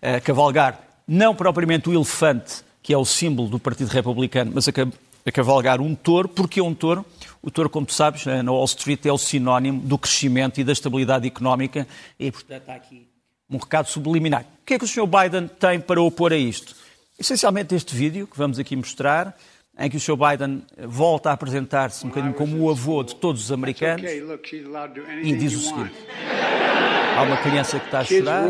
a 0.00 0.20
cavalgar, 0.20 0.80
não 1.06 1.34
propriamente 1.34 1.88
o 1.88 1.94
elefante, 1.94 2.62
que 2.82 2.92
é 2.92 2.98
o 2.98 3.04
símbolo 3.04 3.48
do 3.48 3.58
Partido 3.58 3.88
Republicano, 3.88 4.52
mas 4.54 4.68
a, 4.68 5.32
cavalgar 5.32 5.80
um 5.80 5.94
touro. 5.94 6.28
Porquê 6.28 6.60
um 6.60 6.74
touro? 6.74 7.04
O 7.42 7.50
touro, 7.50 7.68
como 7.68 7.86
tu 7.86 7.92
sabes, 7.92 8.24
na 8.24 8.50
Wall 8.50 8.64
Street 8.64 9.04
é 9.06 9.12
o 9.12 9.18
sinónimo 9.18 9.80
do 9.80 9.98
crescimento 9.98 10.60
e 10.60 10.64
da 10.64 10.72
estabilidade 10.72 11.26
económica 11.26 11.86
e, 12.18 12.30
portanto, 12.30 12.60
está 12.60 12.74
aqui 12.74 13.08
um 13.50 13.56
recado 13.56 13.88
subliminar. 13.88 14.42
O 14.62 14.66
que 14.66 14.74
é 14.74 14.78
que 14.78 14.84
o 14.84 14.88
Sr. 14.88 15.06
Biden 15.06 15.48
tem 15.48 15.80
para 15.80 16.00
opor 16.02 16.32
a 16.32 16.36
isto? 16.36 16.76
Essencialmente 17.18 17.74
este 17.74 17.94
vídeo 17.96 18.26
que 18.26 18.36
vamos 18.36 18.58
aqui 18.58 18.76
mostrar, 18.76 19.36
em 19.78 19.88
que 19.88 19.96
o 19.96 20.00
Sr. 20.00 20.16
Biden 20.16 20.62
volta 20.76 21.30
a 21.30 21.32
apresentar-se 21.34 22.04
um 22.04 22.08
bocadinho 22.08 22.34
como 22.34 22.56
o 22.58 22.70
avô 22.70 23.04
de 23.04 23.14
todos 23.14 23.44
os 23.44 23.52
americanos 23.52 24.10
e 25.22 25.32
diz 25.36 25.54
o 25.54 25.60
seguinte: 25.60 25.94
há 27.16 27.22
uma 27.22 27.36
criança 27.36 27.78
que 27.78 27.86
está 27.86 28.00
a 28.00 28.04
chorar. 28.04 28.44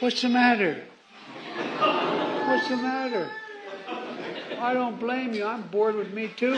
What's 0.00 0.20
the 0.20 0.28
matter? 0.28 0.82
What's 2.48 2.68
the 2.68 2.76
matter? 2.76 3.30
I 4.60 4.74
don't 4.74 4.98
blame 4.98 5.36
you. 5.36 5.44
I'm 5.44 5.62
bored 5.70 5.96
with 5.96 6.12
me 6.12 6.28
too. 6.28 6.54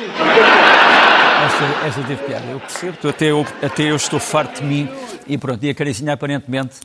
Esta, 1.46 1.86
esta 1.86 2.02
teve 2.04 2.22
piada, 2.24 2.46
eu 2.46 2.60
percebo. 2.60 3.08
Até 3.08 3.30
eu, 3.30 3.46
até 3.62 3.82
eu 3.90 3.96
estou 3.96 4.20
farto 4.20 4.60
de 4.60 4.66
mim 4.66 4.88
e 5.26 5.36
pronto. 5.36 5.62
E 5.64 5.70
a 5.70 5.74
caricinha 5.74 6.12
aparentemente, 6.12 6.76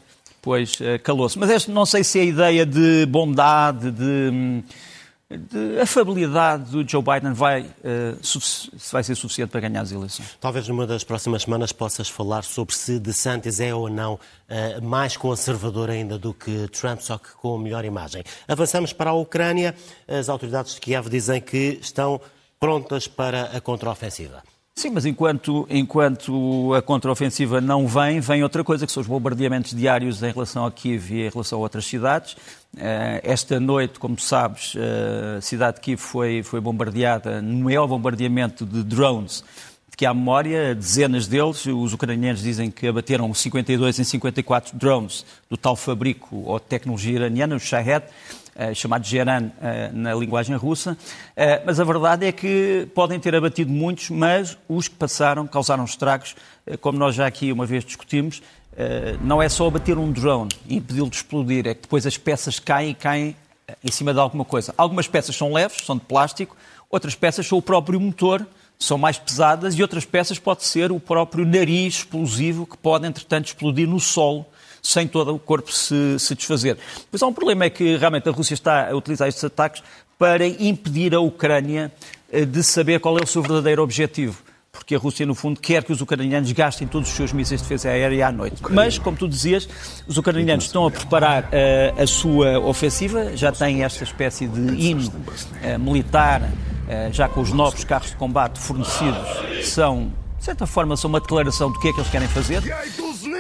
pois, 0.42 0.80
eh, 0.82 0.98
calou-se. 0.98 1.38
Mas 1.40 1.50
este, 1.50 1.72
não 1.72 1.86
sei 1.86 2.04
se 2.04 2.20
é 2.20 2.22
a 2.22 2.26
ideia 2.26 2.66
de 2.66 3.06
bondade, 3.06 3.92
de 3.92 4.04
hum, 4.04 4.64
de 5.38 5.80
afabilidade 5.80 6.72
do 6.72 6.90
Joe 6.90 7.04
Biden 7.04 7.34
vai, 7.34 7.62
uh, 7.62 8.20
vai 8.92 9.04
ser 9.04 9.14
suficiente 9.14 9.50
para 9.52 9.62
ganhar 9.62 9.82
as 9.82 9.92
eleições? 9.92 10.36
Talvez 10.42 10.68
numa 10.68 10.88
das 10.88 11.04
próximas 11.04 11.44
semanas 11.44 11.72
possas 11.72 12.10
falar 12.10 12.44
sobre 12.44 12.74
se 12.74 13.00
DeSantis 13.00 13.60
é 13.60 13.72
ou 13.72 13.90
não 13.90 14.16
uh, 14.16 14.84
mais 14.84 15.16
conservador 15.16 15.92
ainda 15.92 16.18
do 16.18 16.34
que 16.34 16.68
Trump, 16.70 17.02
só 17.02 17.20
que 17.20 17.30
com 17.34 17.60
melhor 17.60 17.86
imagem. 17.86 18.24
Avançamos 18.48 18.92
para 18.92 19.12
a 19.12 19.14
Ucrânia. 19.14 19.76
As 20.08 20.30
autoridades 20.30 20.74
de 20.74 20.82
Kiev 20.82 21.08
dizem 21.10 21.40
que 21.40 21.78
estão 21.80 22.20
prontas 22.60 23.08
para 23.08 23.56
a 23.56 23.62
contraofensiva. 23.62 24.42
Sim, 24.80 24.92
mas 24.92 25.06
enquanto, 25.06 25.68
enquanto 25.70 26.74
a 26.74 26.82
contraofensiva 26.82 27.60
não 27.60 27.86
vem, 27.86 28.22
vem 28.22 28.44
outra 28.44 28.64
coisa, 28.64 28.86
que 28.86 28.92
são 28.94 29.02
os 29.02 29.08
bombardeamentos 29.08 29.76
diários 29.76 30.24
em 30.24 30.32
relação 30.32 30.66
a 30.66 30.72
Kiev 30.72 31.12
e 31.12 31.28
em 31.28 31.30
relação 31.30 31.60
a 31.60 31.62
outras 31.62 31.84
cidades. 31.84 32.38
Eh, 32.78 33.20
esta 33.26 33.60
noite, 33.60 34.00
como 34.00 34.18
sabes, 34.18 34.76
eh, 34.78 35.36
a 35.40 35.42
cidade 35.42 35.76
de 35.76 35.82
Kiev 35.82 36.00
foi, 36.00 36.44
foi 36.44 36.62
bombardeada 36.62 37.42
no 37.42 37.66
maior 37.66 37.88
bombardeamento 37.88 38.66
de 38.66 38.82
drones 38.82 39.44
que 39.98 40.06
há 40.06 40.14
memória, 40.14 40.74
dezenas 40.74 41.28
deles. 41.28 41.66
Os 41.66 41.92
ucranianos 41.92 42.42
dizem 42.42 42.72
que 42.72 42.88
abateram 42.88 43.34
52 43.34 44.00
em 44.00 44.06
54 44.06 44.78
drones 44.78 45.26
do 45.50 45.58
tal 45.58 45.76
fabrico 45.76 46.38
ou 46.46 46.58
tecnologia 46.58 47.16
iraniana, 47.16 47.54
o 47.54 47.60
Shahed. 47.60 48.06
Eh, 48.62 48.74
chamado 48.74 49.06
Geran 49.06 49.52
eh, 49.62 49.90
na 49.94 50.14
linguagem 50.14 50.54
russa, 50.54 50.98
eh, 51.34 51.64
mas 51.66 51.80
a 51.80 51.84
verdade 51.86 52.26
é 52.26 52.32
que 52.34 52.90
podem 52.94 53.18
ter 53.18 53.34
abatido 53.34 53.72
muitos, 53.72 54.10
mas 54.10 54.58
os 54.68 54.90
que 54.90 54.96
passaram 54.96 55.48
causaram 55.48 55.86
estragos, 55.86 56.36
como 56.82 57.00
nós 57.00 57.16
já 57.16 57.26
aqui 57.26 57.54
uma 57.54 57.66
vez 57.66 57.86
discutimos, 57.86 58.42
não 59.22 59.42
é 59.42 59.48
só 59.48 59.68
abater 59.68 59.98
um 59.98 60.12
drone 60.12 60.50
e 60.68 60.76
impedi-lo 60.76 61.10
de 61.10 61.16
explodir, 61.16 61.68
é 61.68 61.74
que 61.74 61.84
depois 61.84 62.06
as 62.06 62.18
peças 62.18 62.60
caem 62.60 62.92
e 62.92 62.94
caem 62.94 63.36
em 63.82 63.92
cima 63.92 64.14
de 64.14 64.20
alguma 64.20 64.44
coisa. 64.44 64.74
Algumas 64.78 65.08
peças 65.08 65.36
são 65.38 65.54
leves, 65.54 65.86
são 65.86 65.96
de 65.96 66.04
plástico, 66.04 66.56
outras 66.90 67.16
peças 67.16 67.48
são 67.48 67.58
o 67.58 67.62
próprio 67.62 68.00
motor, 68.00 68.46
são 68.80 68.98
mais 68.98 69.18
pesadas, 69.18 69.76
e 69.76 69.82
outras 69.82 70.06
peças 70.06 70.40
pode 70.40 70.64
ser 70.64 70.92
o 70.92 71.00
próprio 71.00 71.46
nariz 71.46 71.96
explosivo 71.96 72.66
que 72.66 72.78
pode, 72.78 73.06
entretanto, 73.06 73.48
explodir 73.48 73.88
no 73.88 74.00
solo 74.00 74.46
sem 74.82 75.06
todo 75.06 75.36
o 75.36 75.40
corpo 75.40 75.72
se, 75.74 76.18
se 76.18 76.34
desfazer. 76.34 76.78
Pois 77.12 77.22
há 77.22 77.28
um 77.28 77.34
problema, 77.34 77.66
é 77.66 77.70
que 77.70 77.98
realmente 77.98 78.30
a 78.30 78.32
Rússia 78.32 78.54
está 78.54 78.90
a 78.90 78.96
utilizar 78.96 79.28
estes 79.28 79.44
ataques 79.44 79.84
para 80.18 80.48
impedir 80.48 81.14
a 81.14 81.20
Ucrânia 81.20 81.92
eh, 82.32 82.46
de 82.46 82.64
saber 82.64 83.00
qual 83.02 83.18
é 83.18 83.24
o 83.24 83.28
seu 83.28 83.42
verdadeiro 83.42 83.84
objetivo 83.84 84.49
porque 84.72 84.96
a 84.96 85.00
Rússia, 85.00 85.26
no 85.26 85.34
fundo, 85.34 85.60
quer 85.60 85.84
que 85.84 85.92
os 85.92 86.02
ucranianos 86.02 86.52
gastem 86.52 86.88
todos 86.88 87.10
os 87.10 87.16
seus 87.16 87.34
mísseis 87.34 87.62
de 87.62 87.68
defesa 87.68 87.90
aérea 87.90 88.28
à 88.28 88.32
noite. 88.32 88.62
Mas, 88.70 88.98
como 88.98 89.18
tu 89.18 89.28
dizias, 89.28 89.68
os 90.08 90.18
ucranianos 90.18 90.66
estão 90.66 90.86
a 90.86 90.92
preparar 90.92 91.46
uh, 91.46 92.02
a 92.02 92.08
sua 92.08 92.60
ofensiva, 92.60 93.36
já 93.36 93.52
têm 93.52 93.84
esta 93.84 94.04
espécie 94.04 94.48
de 94.48 94.76
hino 94.76 95.08
uh, 95.10 95.80
militar, 95.80 96.42
uh, 96.44 97.12
já 97.12 97.28
com 97.28 97.42
os 97.42 97.52
novos 97.52 97.84
carros 97.84 98.10
de 98.10 98.16
combate 98.16 98.60
fornecidos, 98.60 99.28
são, 99.64 100.12
de 100.38 100.46
certa 100.46 100.68
forma, 100.68 100.96
são 100.96 101.10
uma 101.10 101.20
declaração 101.20 101.72
do 101.72 101.80
que 101.80 101.88
é 101.88 101.94
que 101.94 102.00
eles 102.00 102.12
querem 102.12 102.28
fazer. 102.28 102.62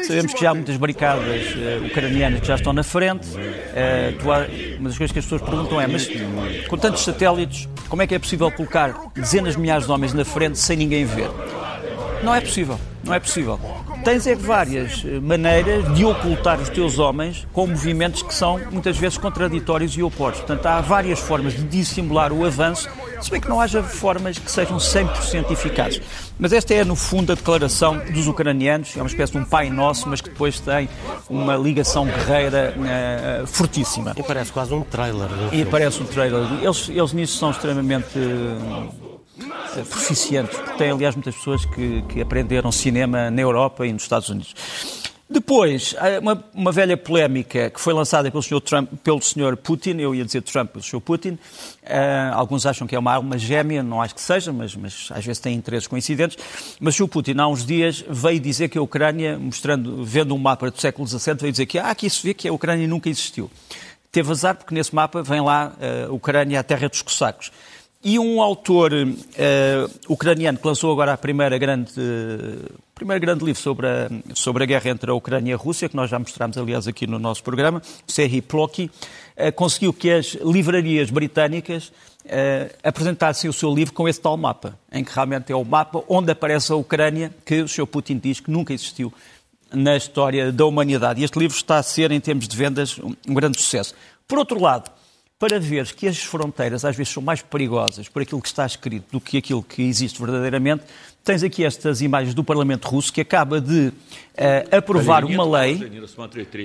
Sabemos 0.10 0.34
que 0.34 0.42
já 0.42 0.50
há 0.50 0.56
muitas 0.56 0.76
barricadas 0.76 1.54
uh, 1.54 1.86
ucranianas 1.86 2.40
que 2.40 2.48
já 2.48 2.56
estão 2.56 2.74
na 2.74 2.82
frente. 2.82 3.28
Uh, 3.28 4.32
há, 4.32 4.80
uma 4.80 4.90
das 4.90 4.98
coisas 4.98 5.12
que 5.12 5.20
as 5.20 5.26
pessoas 5.26 5.42
perguntam 5.44 5.80
é, 5.80 5.86
mas 5.86 6.10
com 6.68 6.78
tantos 6.78 7.04
satélites, 7.04 7.70
como 7.88 8.02
é 8.02 8.08
que 8.08 8.16
é 8.16 8.20
possível 8.20 8.50
colocar 8.50 9.12
dezenas 9.14 9.54
de 9.54 9.62
milhares 9.62 9.86
de 9.86 9.92
homens 9.92 10.12
na 10.12 10.26
frente 10.26 10.58
sem 10.58 10.76
ninguém 10.76 11.06
ver? 11.06 11.30
Não 12.24 12.34
é 12.34 12.42
possível, 12.42 12.80
não 13.04 13.14
é 13.14 13.20
possível. 13.20 13.60
Tens 14.04 14.26
é 14.26 14.36
várias 14.36 15.04
eh, 15.06 15.20
maneiras 15.20 15.94
de 15.94 16.06
ocultar 16.06 16.60
os 16.60 16.70
teus 16.70 17.00
homens 17.00 17.48
com 17.52 17.68
movimentos 17.68 18.22
que 18.22 18.34
são 18.34 18.60
muitas 18.72 18.98
vezes 18.98 19.18
contraditórios 19.18 19.96
e 19.98 20.02
opostos. 20.02 20.42
Portanto, 20.42 20.66
há 20.66 20.82
várias 20.82 21.20
formas 21.20 21.54
de 21.54 21.64
dissimular 21.64 22.32
o 22.32 22.46
avanço 22.46 22.90
se 23.22 23.30
bem 23.30 23.42
que 23.42 23.50
não 23.50 23.60
haja 23.60 23.84
formas 23.84 24.38
que 24.38 24.50
sejam 24.50 24.78
100% 24.78 25.52
eficazes. 25.52 26.02
Mas 26.38 26.54
esta 26.54 26.74
é, 26.74 26.84
no 26.84 26.96
fundo, 26.96 27.32
a 27.32 27.36
declaração 27.36 27.98
dos 27.98 28.28
ucranianos, 28.28 28.96
é 28.96 29.02
uma 29.02 29.08
espécie 29.08 29.34
de 29.34 29.40
um 29.40 29.46
pai 29.46 29.70
nosso, 29.70 30.08
mas 30.08 30.22
que 30.22 30.30
depois 30.30 30.60
tem 30.60 30.88
uma 31.30 31.56
ligação 31.58 32.06
guerreira 32.06 32.74
uh, 32.78 33.48
fortíssima. 33.48 34.14
E 34.16 34.24
parece 34.24 34.52
quase 34.52 34.74
um 34.74 34.82
trailer. 34.82 35.28
E 35.52 35.66
parece 35.66 36.02
um 36.02 36.06
trailer. 36.06 36.48
Eles, 36.62 36.90
eles 36.90 37.14
nisso 37.14 37.38
são 37.38 37.52
extremamente... 37.52 38.18
Uh, 38.18 39.09
proficientes, 39.72 40.58
porque 40.58 40.78
tem, 40.78 40.92
aliás, 40.92 41.16
muitas 41.16 41.36
pessoas 41.36 41.66
que, 41.66 42.02
que 42.04 42.22
aprenderam 42.22 42.72
cinema 42.72 43.30
na 43.30 43.42
Europa 43.42 43.86
e 43.86 43.94
nos 43.94 44.04
Estados 44.04 44.30
Unidos. 44.30 44.54
Depois, 45.32 45.94
uma, 46.24 46.44
uma, 46.56 46.72
velha 46.72 46.98
polémica 46.98 47.70
que 47.70 47.80
foi 47.80 47.94
lançada 47.94 48.32
pelo 48.32 48.42
Sr. 48.42 48.62
Trump, 48.62 48.92
pelo 49.04 49.22
Sr. 49.22 49.56
Putin, 49.58 49.98
eu 50.00 50.16
ia 50.16 50.26
dizer 50.26 50.42
Trump 50.42 50.72
pelo 50.72 50.84
Sr. 50.84 51.00
Putin, 51.00 51.30
uh, 51.84 52.34
alguns 52.34 52.66
acham 52.66 52.88
que 52.88 52.96
é 52.96 53.00
uma 53.00 53.14
arma 53.14 53.38
gêmea, 53.38 53.84
não 53.84 54.02
acho 54.02 54.16
que 54.16 54.22
seja, 54.22 54.52
mas, 54.52 54.76
mas, 54.76 55.08
às 55.12 55.24
vezes 55.24 55.40
tem 55.40 55.56
interesses 55.56 55.86
coincidentes, 55.86 56.36
mas 56.80 56.96
o 56.96 57.04
Sr. 57.04 57.08
Putin 57.10 57.36
há 57.38 57.48
uns 57.48 57.64
dias 57.64 58.04
veio 58.10 58.40
dizer 58.40 58.70
que 58.70 58.78
a 58.80 58.82
Ucrânia, 58.82 59.38
mostrando, 59.38 60.04
vendo 60.04 60.34
um 60.34 60.38
mapa 60.40 60.72
do 60.72 60.82
século 60.82 61.08
XVII, 61.08 61.36
veio 61.36 61.52
dizer 61.52 61.68
que 61.68 61.78
ah, 61.78 61.92
aqui 61.92 62.10
se 62.10 62.24
vê 62.24 62.34
que 62.34 62.48
a 62.48 62.54
Ucrânia 62.54 62.88
nunca 62.88 63.08
existiu. 63.08 63.52
Teve 64.12 64.32
azar 64.32 64.56
porque 64.56 64.74
nesse 64.74 64.96
mapa 64.96 65.22
vem 65.22 65.42
lá 65.42 65.74
uh, 65.78 66.10
a 66.10 66.12
Ucrânia, 66.12 66.60
a 66.60 66.64
terra 66.64 66.90
dos 66.90 67.04
cossacos. 67.04 67.52
E 68.04 68.18
um 68.18 68.42
autor 68.42 68.94
uh, 68.94 69.92
ucraniano 70.08 70.58
que 70.58 70.66
lançou 70.66 70.92
agora 70.92 71.14
a 71.14 71.18
primeira 71.18 71.58
grande, 71.58 71.92
uh, 72.00 72.74
primeiro 72.96 73.20
grande 73.20 73.44
livro 73.44 73.62
sobre 73.62 73.88
a, 73.88 74.10
sobre 74.34 74.64
a 74.64 74.66
guerra 74.66 74.90
entre 74.92 75.12
a 75.12 75.14
Ucrânia 75.14 75.52
e 75.52 75.54
a 75.54 75.58
Rússia, 75.58 75.90
que 75.90 75.98
nós 75.98 76.10
já 76.10 76.18
mostramos, 76.18 76.58
aliás, 76.58 76.88
aqui 76.88 77.06
no 77.06 77.20
nosso 77.20 77.44
programa, 77.44 77.82
Serhi 78.08 78.42
Plokhy, 78.42 78.90
uh, 79.38 79.52
conseguiu 79.54 79.92
que 79.92 80.10
as 80.12 80.28
livrarias 80.36 81.10
britânicas 81.10 81.92
uh, 82.26 82.74
apresentassem 82.84 83.50
o 83.50 83.54
seu 83.54 83.74
livro 83.76 83.94
com 83.94 84.08
esse 84.08 84.22
tal 84.22 84.38
mapa, 84.38 84.80
em 84.90 85.04
que 85.04 85.14
realmente 85.14 85.52
é 85.52 85.56
o 85.56 85.66
mapa 85.66 86.02
onde 86.08 86.32
aparece 86.32 86.72
a 86.72 86.76
Ucrânia, 86.76 87.34
que 87.46 87.62
o 87.62 87.68
Sr. 87.68 87.86
Putin 87.86 88.18
diz 88.18 88.40
que 88.40 88.50
nunca 88.50 88.74
existiu 88.74 89.14
na 89.74 89.98
história 89.98 90.54
da 90.54 90.66
humanidade. 90.66 91.20
E 91.20 91.26
este 91.26 91.38
livro 91.38 91.58
está 91.58 91.78
a 91.78 91.84
ser, 91.84 92.12
em 92.12 92.20
termos 92.22 92.48
de 92.48 92.56
vendas, 92.56 92.98
um 93.28 93.34
grande 93.34 93.60
sucesso. 93.60 93.94
Por 94.26 94.40
outro 94.40 94.60
lado, 94.60 94.90
para 95.40 95.58
ver 95.58 95.94
que 95.94 96.06
as 96.06 96.22
fronteiras 96.22 96.84
às 96.84 96.98
vezes 96.98 97.14
são 97.14 97.24
mais 97.24 97.42
perigosas 97.42 98.10
por 98.10 98.22
aquilo 98.22 98.42
que 98.42 98.50
está 98.50 98.66
escrito 98.66 99.06
do 99.14 99.22
que 99.22 99.38
aquilo 99.38 99.64
que 99.64 99.82
existe 99.84 100.20
verdadeiramente, 100.20 100.84
tens 101.24 101.44
aqui 101.44 101.64
estas 101.64 102.02
imagens 102.02 102.34
do 102.34 102.44
Parlamento 102.44 102.90
Russo 102.90 103.14
que 103.14 103.22
acaba 103.22 103.62
de 103.62 103.88
uh, 103.88 104.76
aprovar 104.76 105.24
uma 105.24 105.46
lei 105.60 105.80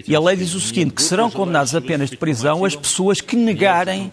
e 0.08 0.16
a 0.16 0.18
lei 0.18 0.37
diz 0.37 0.54
o 0.54 0.60
seguinte, 0.60 0.92
que 0.92 1.02
serão 1.02 1.30
condenados 1.30 1.72
apenas 1.72 2.10
de 2.10 2.16
prisão 2.16 2.64
as 2.64 2.74
pessoas 2.74 3.20
que 3.20 3.37
negarem 3.37 4.10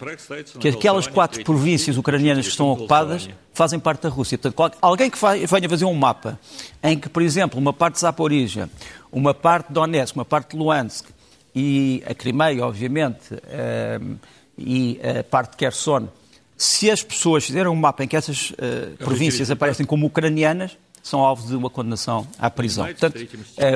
que 0.60 0.68
aquelas 0.68 1.08
quatro 1.08 1.42
províncias 1.42 1.96
ucranianas 1.96 2.44
que 2.44 2.52
estão 2.52 2.70
ocupadas 2.70 3.28
fazem 3.52 3.80
parte 3.80 4.02
da 4.02 4.08
Rússia. 4.08 4.38
Portanto, 4.38 4.76
alguém 4.80 5.10
que 5.10 5.18
venha 5.18 5.68
fazer 5.68 5.86
um 5.86 5.94
mapa 5.94 6.38
em 6.82 6.96
que, 6.96 7.08
por 7.08 7.22
exemplo, 7.22 7.58
uma 7.58 7.72
parte 7.72 7.94
de 7.94 8.00
Zaporizhia, 8.00 8.70
uma 9.10 9.34
parte 9.34 9.68
de 9.68 9.74
Donetsk, 9.74 10.14
uma 10.16 10.24
parte 10.24 10.52
de 10.52 10.56
Luhansk 10.56 11.08
e 11.54 12.02
a 12.06 12.14
Crimeia, 12.14 12.64
obviamente, 12.64 13.34
uh, 13.34 14.18
e 14.56 15.00
a 15.02 15.20
uh, 15.20 15.24
parte 15.24 15.52
de 15.52 15.56
Kherson, 15.56 16.08
se 16.56 16.90
as 16.90 17.02
pessoas 17.02 17.44
fizerem 17.44 17.70
um 17.70 17.74
mapa 17.74 18.04
em 18.04 18.08
que 18.08 18.16
essas 18.16 18.50
uh, 18.50 18.96
províncias 18.98 19.50
aparecem 19.50 19.84
como 19.84 20.06
ucranianas, 20.06 20.76
são 21.02 21.20
alvo 21.20 21.46
de 21.48 21.56
uma 21.56 21.68
condenação 21.68 22.26
à 22.38 22.48
prisão. 22.48 22.86
Portanto, 22.86 23.16
uh, 23.16 23.26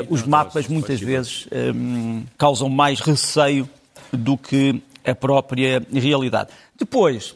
os 0.08 0.22
mapas 0.22 0.68
muitas 0.68 1.00
vezes 1.00 1.48
um, 1.74 2.24
causam 2.38 2.68
mais 2.68 3.00
receio 3.00 3.68
do 4.12 4.36
que 4.38 4.80
a 5.04 5.14
própria 5.14 5.84
realidade. 5.92 6.50
Depois, 6.78 7.34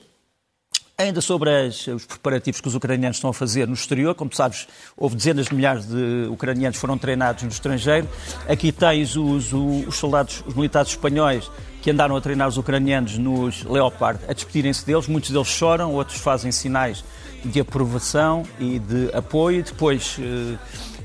Ainda 1.00 1.22
sobre 1.22 1.48
as, 1.48 1.86
os 1.86 2.04
preparativos 2.04 2.60
que 2.60 2.68
os 2.68 2.74
ucranianos 2.74 3.16
estão 3.16 3.30
a 3.30 3.32
fazer 3.32 3.66
no 3.66 3.72
exterior, 3.72 4.14
como 4.14 4.34
sabes, 4.34 4.68
houve 4.94 5.16
dezenas 5.16 5.46
de 5.46 5.54
milhares 5.54 5.86
de 5.86 6.26
ucranianos 6.28 6.76
que 6.76 6.80
foram 6.80 6.98
treinados 6.98 7.42
no 7.42 7.48
estrangeiro. 7.48 8.06
Aqui 8.46 8.70
tens 8.70 9.16
os, 9.16 9.50
os 9.50 9.96
soldados, 9.96 10.44
os 10.46 10.52
militares 10.52 10.90
espanhóis 10.90 11.50
que 11.80 11.90
andaram 11.90 12.16
a 12.16 12.20
treinar 12.20 12.48
os 12.48 12.56
ucranianos 12.56 13.16
nos 13.18 13.64
Leopard 13.64 14.20
a 14.28 14.32
despedirem-se 14.32 14.84
deles. 14.84 15.06
Muitos 15.06 15.30
deles 15.30 15.48
choram, 15.48 15.92
outros 15.92 16.18
fazem 16.18 16.52
sinais 16.52 17.04
de 17.44 17.60
aprovação 17.60 18.44
e 18.58 18.78
de 18.78 19.10
apoio. 19.14 19.62
Depois 19.62 20.16
eh, 20.18 20.58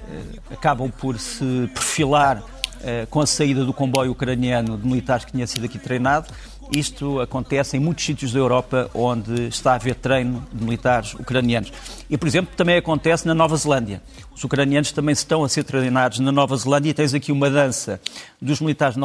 eh 0.10 0.54
acabam 0.54 0.92
por 0.92 1.18
se 1.20 1.70
perfilar 1.74 2.44
eh, 2.84 3.08
com 3.10 3.20
a 3.22 3.26
saída 3.26 3.66
do 3.66 3.74
comboio 3.74 4.12
ucraniano 4.12 4.78
de 4.78 4.86
militares 4.86 5.26
que 5.26 5.32
tinha 5.32 5.48
sido 5.48 5.66
aqui 5.66 5.80
treinado. 5.80 6.32
Isto 6.72 7.20
acontece 7.22 7.78
em 7.78 7.80
muitos 7.80 8.04
sítios 8.04 8.34
da 8.34 8.40
Europa 8.40 8.90
onde 8.94 9.48
está 9.48 9.74
a 9.74 9.76
haver 9.76 9.96
treino 9.96 10.46
de 10.52 10.64
militares 10.64 11.14
ucranianos. 11.14 11.72
E, 12.10 12.18
por 12.18 12.28
exemplo, 12.28 12.56
também 12.56 12.76
acontece 12.76 13.28
na 13.28 13.36
Nova 13.36 13.56
Zelândia. 13.56 14.02
Os 14.36 14.44
ucranianos 14.44 14.92
também 14.92 15.14
estão 15.14 15.44
a 15.44 15.50
ser 15.50 15.64
treinados 15.64 16.20
na 16.20 16.32
Nova 16.32 16.58
Zelândia 16.58 16.90
e 16.90 16.94
tens 16.94 17.14
aqui 17.14 17.32
uma 17.32 17.50
dança 17.50 18.02
dos 18.42 18.60
militares 18.60 18.98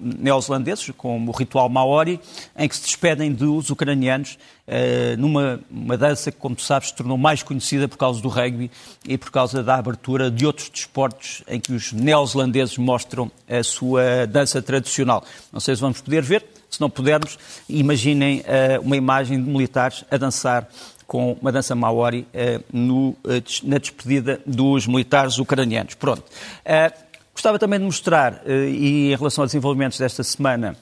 neozelandeses, 0.00 0.90
com 0.96 1.24
o 1.26 1.30
ritual 1.30 1.68
Maori, 1.68 2.18
em 2.56 2.68
que 2.68 2.74
se 2.74 2.82
despedem 2.82 3.32
dos 3.32 3.70
ucranianos 3.70 4.38
uh, 4.66 5.16
numa 5.16 5.60
uma 5.70 5.96
dança 5.96 6.32
que, 6.32 6.38
como 6.38 6.56
tu 6.56 6.62
sabes, 6.62 6.88
se 6.88 6.94
tornou 6.94 7.16
mais 7.16 7.42
conhecida 7.42 7.86
por 7.86 7.98
causa 7.98 8.20
do 8.20 8.28
rugby 8.28 8.70
e 9.06 9.16
por 9.16 9.30
causa 9.30 9.62
da 9.62 9.76
abertura 9.76 10.30
de 10.30 10.46
outros 10.46 10.70
desportos 10.70 11.44
em 11.46 11.60
que 11.60 11.72
os 11.72 11.92
neozelandeses 11.92 12.76
mostram 12.78 13.30
a 13.48 13.62
sua 13.62 14.26
dança 14.26 14.60
tradicional. 14.60 15.22
Não 15.52 15.60
sei 15.60 15.76
se 15.76 15.80
vamos 15.80 16.00
poder 16.00 16.22
ver. 16.22 16.44
Se 16.74 16.80
não 16.80 16.90
pudermos, 16.90 17.38
imaginem 17.68 18.40
uh, 18.40 18.80
uma 18.82 18.96
imagem 18.96 19.40
de 19.40 19.48
militares 19.48 20.04
a 20.10 20.16
dançar 20.16 20.68
com 21.06 21.36
uma 21.40 21.52
dança 21.52 21.72
maori 21.76 22.26
uh, 22.34 22.64
no, 22.72 23.10
uh, 23.10 23.16
na 23.62 23.78
despedida 23.78 24.40
dos 24.44 24.84
militares 24.88 25.38
ucranianos. 25.38 25.94
Pronto. 25.94 26.24
gostava 27.32 27.60
também 27.60 27.78
de 27.78 27.84
mostrar, 27.84 28.42
e 28.46 29.12
em 29.12 29.16
relação 29.16 29.42
aos 29.42 29.52
desenvolvimentos 29.52 29.98
desta 29.98 30.24
semana, 30.24 30.76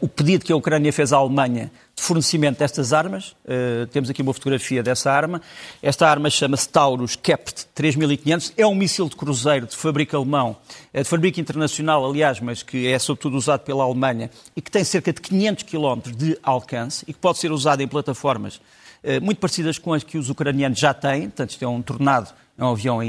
o 0.00 0.08
pedido 0.08 0.44
que 0.44 0.52
a 0.52 0.56
Ucrânia 0.56 0.92
fez 0.92 1.12
à 1.12 1.16
Alemanha 1.16 1.70
de 2.00 2.06
fornecimento 2.06 2.58
destas 2.58 2.94
armas. 2.94 3.36
Uh, 3.44 3.86
temos 3.88 4.08
aqui 4.08 4.22
uma 4.22 4.32
fotografia 4.32 4.82
dessa 4.82 5.12
arma. 5.12 5.42
Esta 5.82 6.08
arma 6.08 6.30
chama-se 6.30 6.66
Taurus 6.66 7.14
Kept 7.14 7.66
3500. 7.74 8.54
É 8.56 8.66
um 8.66 8.74
míssil 8.74 9.06
de 9.06 9.16
cruzeiro 9.16 9.66
de 9.66 9.76
fabrico 9.76 10.16
alemão, 10.16 10.56
é 10.94 11.02
de 11.02 11.08
fabrico 11.08 11.38
internacional, 11.38 12.08
aliás, 12.08 12.40
mas 12.40 12.62
que 12.62 12.88
é 12.88 12.98
sobretudo 12.98 13.36
usado 13.36 13.60
pela 13.60 13.84
Alemanha 13.84 14.30
e 14.56 14.62
que 14.62 14.70
tem 14.70 14.82
cerca 14.82 15.12
de 15.12 15.20
500 15.20 15.64
km 15.64 16.10
de 16.16 16.38
alcance 16.42 17.04
e 17.06 17.12
que 17.12 17.18
pode 17.18 17.38
ser 17.38 17.52
usado 17.52 17.82
em 17.82 17.88
plataformas 17.88 18.56
uh, 18.56 19.22
muito 19.22 19.38
parecidas 19.38 19.78
com 19.78 19.92
as 19.92 20.02
que 20.02 20.16
os 20.16 20.30
ucranianos 20.30 20.78
já 20.78 20.94
têm. 20.94 21.22
Portanto, 21.22 21.50
isto 21.50 21.62
é 21.62 21.68
um 21.68 21.82
tornado 21.82 22.32
é 22.60 22.64
um 22.64 22.72
avião 22.72 23.00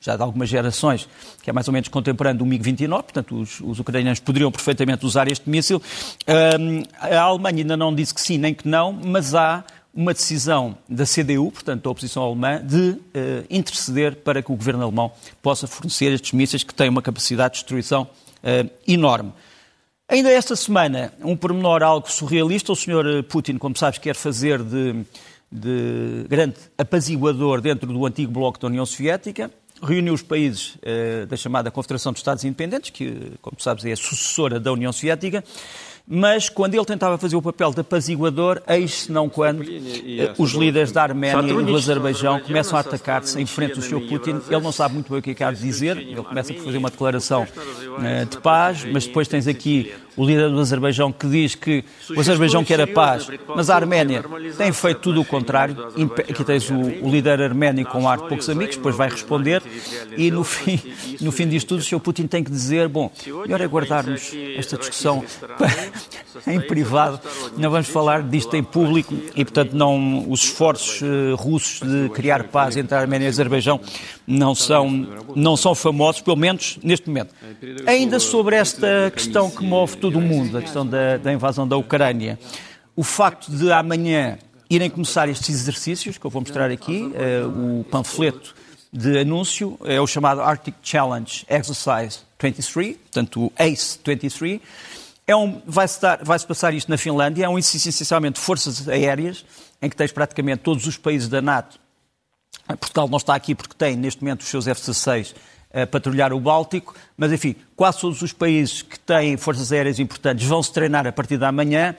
já 0.00 0.16
de 0.16 0.22
algumas 0.22 0.48
gerações, 0.48 1.08
que 1.40 1.48
é 1.48 1.52
mais 1.52 1.68
ou 1.68 1.72
menos 1.72 1.88
contemporâneo 1.88 2.40
do 2.40 2.44
MiG-29, 2.44 2.88
portanto 2.88 3.40
os, 3.40 3.60
os, 3.60 3.78
ucranianos 3.78 4.18
poderiam 4.18 4.50
perfeitamente 4.50 5.06
usar 5.06 5.30
este 5.30 5.48
míssil. 5.48 5.80
Um, 6.58 6.82
a 7.00 7.20
Alemanha 7.20 7.58
ainda 7.58 7.76
não 7.76 7.94
disse 7.94 8.12
que 8.12 8.20
sim 8.20 8.36
nem 8.36 8.52
que 8.52 8.66
não, 8.66 8.92
mas 8.92 9.32
há 9.32 9.64
uma 9.94 10.12
decisão 10.12 10.76
da 10.88 11.04
CDU, 11.04 11.52
portanto 11.52 11.84
da 11.84 11.90
oposição 11.90 12.22
alemã, 12.24 12.60
de 12.60 12.90
uh, 12.90 13.00
interceder 13.48 14.16
para 14.16 14.42
que 14.42 14.50
o 14.50 14.56
governo 14.56 14.82
alemão 14.82 15.12
possa 15.40 15.68
fornecer 15.68 16.12
estes 16.12 16.32
mísseis 16.32 16.64
que 16.64 16.74
têm 16.74 16.88
uma 16.88 17.00
capacidade 17.00 17.54
de 17.54 17.60
destruição 17.60 18.02
uh, 18.02 18.70
enorme. 18.88 19.32
Ainda 20.08 20.30
esta 20.30 20.54
semana, 20.54 21.12
um 21.22 21.36
pormenor 21.36 21.82
algo 21.82 22.10
surrealista, 22.10 22.72
o 22.72 22.76
Sr. 22.76 23.22
Putin, 23.28 23.56
como 23.56 23.76
sabes, 23.76 23.98
quer 23.98 24.14
fazer 24.14 24.62
de 24.62 25.04
de 25.50 26.26
grande 26.28 26.56
apaziguador 26.76 27.60
dentro 27.60 27.92
do 27.92 28.04
antigo 28.04 28.32
bloco 28.32 28.58
da 28.58 28.66
União 28.66 28.84
Soviética, 28.84 29.50
reuniu 29.82 30.14
os 30.14 30.22
países 30.22 30.76
eh, 30.82 31.26
da 31.26 31.36
chamada 31.36 31.70
Confederação 31.70 32.12
dos 32.12 32.20
Estados 32.20 32.44
Independentes, 32.44 32.90
que, 32.90 33.32
como 33.42 33.60
sabes, 33.60 33.84
é 33.84 33.92
a 33.92 33.96
sucessora 33.96 34.58
da 34.58 34.72
União 34.72 34.92
Soviética, 34.92 35.44
mas 36.08 36.48
quando 36.48 36.74
ele 36.74 36.84
tentava 36.84 37.18
fazer 37.18 37.34
o 37.34 37.42
papel 37.42 37.72
de 37.72 37.80
apaziguador, 37.80 38.62
eis 38.68 39.08
não 39.08 39.28
quando 39.28 39.64
eh, 39.64 40.32
os 40.38 40.52
líderes 40.52 40.92
da 40.92 41.02
Arménia 41.02 41.52
e 41.52 41.64
do 41.64 41.76
Azerbaijão 41.76 42.38
começam 42.40 42.76
a 42.78 42.80
atacar-se 42.80 43.40
em 43.40 43.44
frente 43.44 43.74
do 43.74 43.82
Sr. 43.82 44.06
Putin. 44.08 44.40
Ele 44.48 44.60
não 44.60 44.70
sabe 44.70 44.94
muito 44.94 45.10
bem 45.10 45.18
o 45.18 45.22
que 45.22 45.30
é 45.30 45.34
que 45.34 45.42
há 45.42 45.50
de 45.50 45.60
dizer, 45.60 45.96
ele 45.96 46.22
começa 46.22 46.54
por 46.54 46.64
fazer 46.64 46.78
uma 46.78 46.90
declaração 46.90 47.46
eh, 48.02 48.24
de 48.24 48.38
paz, 48.38 48.84
mas 48.84 49.04
depois 49.06 49.26
tens 49.26 49.48
aqui 49.48 49.92
o 50.16 50.24
líder 50.24 50.50
do 50.50 50.60
Azerbaijão 50.60 51.12
que 51.12 51.26
diz 51.26 51.54
que 51.54 51.84
o 52.10 52.18
Azerbaijão 52.18 52.64
quer 52.64 52.80
a 52.80 52.86
paz, 52.86 53.28
mas 53.54 53.68
a 53.68 53.76
Arménia 53.76 54.24
tem 54.56 54.72
feito 54.72 55.00
tudo 55.00 55.20
o 55.20 55.24
contrário. 55.24 55.76
Aqui 56.28 56.44
tens 56.44 56.70
o, 56.70 56.74
o 56.74 57.10
líder 57.10 57.42
arménio 57.42 57.84
com 57.86 58.08
ar 58.08 58.18
de 58.18 58.28
poucos 58.28 58.48
amigos, 58.48 58.76
depois 58.76 58.96
vai 58.96 59.08
responder, 59.08 59.62
e 60.16 60.30
no 60.30 60.42
fim, 60.42 60.80
no 61.20 61.30
fim 61.30 61.46
disto 61.46 61.68
tudo 61.76 61.80
o 61.80 61.82
Sr. 61.82 62.00
Putin 62.00 62.26
tem 62.26 62.42
que 62.42 62.50
dizer, 62.50 62.88
bom, 62.88 63.10
melhor 63.42 63.60
é 63.60 63.66
guardarmos 63.66 64.32
esta 64.56 64.76
discussão 64.76 65.24
em 66.46 66.60
privado, 66.60 67.20
não 67.56 67.70
vamos 67.70 67.88
falar 67.88 68.22
disto 68.22 68.54
em 68.56 68.62
público 68.62 69.14
e, 69.34 69.44
portanto, 69.44 69.72
não, 69.74 70.30
os 70.30 70.44
esforços 70.44 71.02
uh, 71.02 71.34
russos 71.34 71.80
de 71.80 72.08
criar 72.10 72.44
paz 72.44 72.76
entre 72.76 72.94
a 72.94 73.00
Arménia 73.00 73.26
e 73.26 73.28
o 73.28 73.30
Azerbaijão 73.30 73.80
não 74.26 74.54
são, 74.54 75.06
não 75.34 75.56
são 75.56 75.74
famosos, 75.74 76.20
pelo 76.20 76.36
menos 76.36 76.78
neste 76.82 77.08
momento. 77.08 77.34
Ainda 77.86 78.18
sobre 78.18 78.56
esta 78.56 79.10
questão 79.14 79.50
que 79.50 79.64
move 79.64 79.96
todo 79.98 80.18
o 80.18 80.20
mundo, 80.20 80.58
a 80.58 80.62
questão 80.62 80.86
da, 80.86 81.16
da 81.16 81.32
invasão 81.32 81.66
da 81.66 81.76
Ucrânia, 81.76 82.38
o 82.94 83.04
facto 83.04 83.50
de 83.50 83.70
amanhã 83.70 84.38
irem 84.68 84.90
começar 84.90 85.28
estes 85.28 85.50
exercícios, 85.50 86.18
que 86.18 86.26
eu 86.26 86.30
vou 86.30 86.42
mostrar 86.42 86.70
aqui, 86.70 87.02
uh, 87.02 87.80
o 87.80 87.84
panfleto 87.84 88.54
de 88.92 89.18
anúncio 89.18 89.78
é 89.84 90.00
o 90.00 90.06
chamado 90.06 90.40
Arctic 90.40 90.74
Challenge 90.82 91.44
Exercise 91.48 92.20
23, 92.40 92.96
portanto 92.96 93.44
o 93.44 93.52
ACE 93.56 93.98
23, 94.04 94.60
é 95.26 95.34
um, 95.34 95.60
vai-se, 95.66 95.98
vai 96.22 96.38
passar 96.40 96.72
isto 96.72 96.90
na 96.90 96.96
Finlândia, 96.96 97.44
é 97.44 97.48
um 97.48 97.58
exercício 97.58 97.88
essencialmente 97.88 98.34
de 98.34 98.40
forças 98.40 98.88
aéreas, 98.88 99.44
em 99.82 99.90
que 99.90 99.96
tens 99.96 100.12
praticamente 100.12 100.62
todos 100.62 100.86
os 100.86 100.96
países 100.96 101.28
da 101.28 101.42
NATO. 101.42 101.78
Portugal 102.74 103.08
não 103.08 103.18
está 103.18 103.34
aqui 103.34 103.54
porque 103.54 103.74
tem, 103.76 103.96
neste 103.96 104.22
momento, 104.22 104.40
os 104.40 104.48
seus 104.48 104.66
F-16 104.66 105.34
a 105.72 105.86
patrulhar 105.86 106.32
o 106.32 106.40
Báltico, 106.40 106.94
mas, 107.16 107.30
enfim, 107.32 107.54
quase 107.74 108.00
todos 108.00 108.22
os 108.22 108.32
países 108.32 108.80
que 108.82 108.98
têm 108.98 109.36
forças 109.36 109.70
aéreas 109.72 109.98
importantes 109.98 110.46
vão 110.46 110.62
se 110.62 110.72
treinar 110.72 111.06
a 111.06 111.12
partir 111.12 111.36
da 111.36 111.52
manhã. 111.52 111.94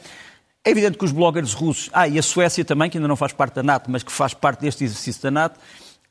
É 0.65 0.71
evidente 0.71 0.97
que 0.97 1.06
os 1.06 1.12
bloggers 1.12 1.53
russos, 1.53 1.89
ah, 1.93 2.08
e 2.08 2.17
a 2.17 2.23
Suécia 2.23 2.65
também, 2.65 2.89
que 2.89 2.97
ainda 2.97 3.08
não 3.08 3.15
faz 3.15 3.34
parte 3.34 3.53
da 3.53 3.63
NATO, 3.63 3.91
mas 3.91 4.01
que 4.03 4.12
faz 4.12 4.34
parte 4.34 4.62
deste 4.62 4.84
exercício 4.84 5.21
da 5.21 5.32
NATO, 5.32 5.60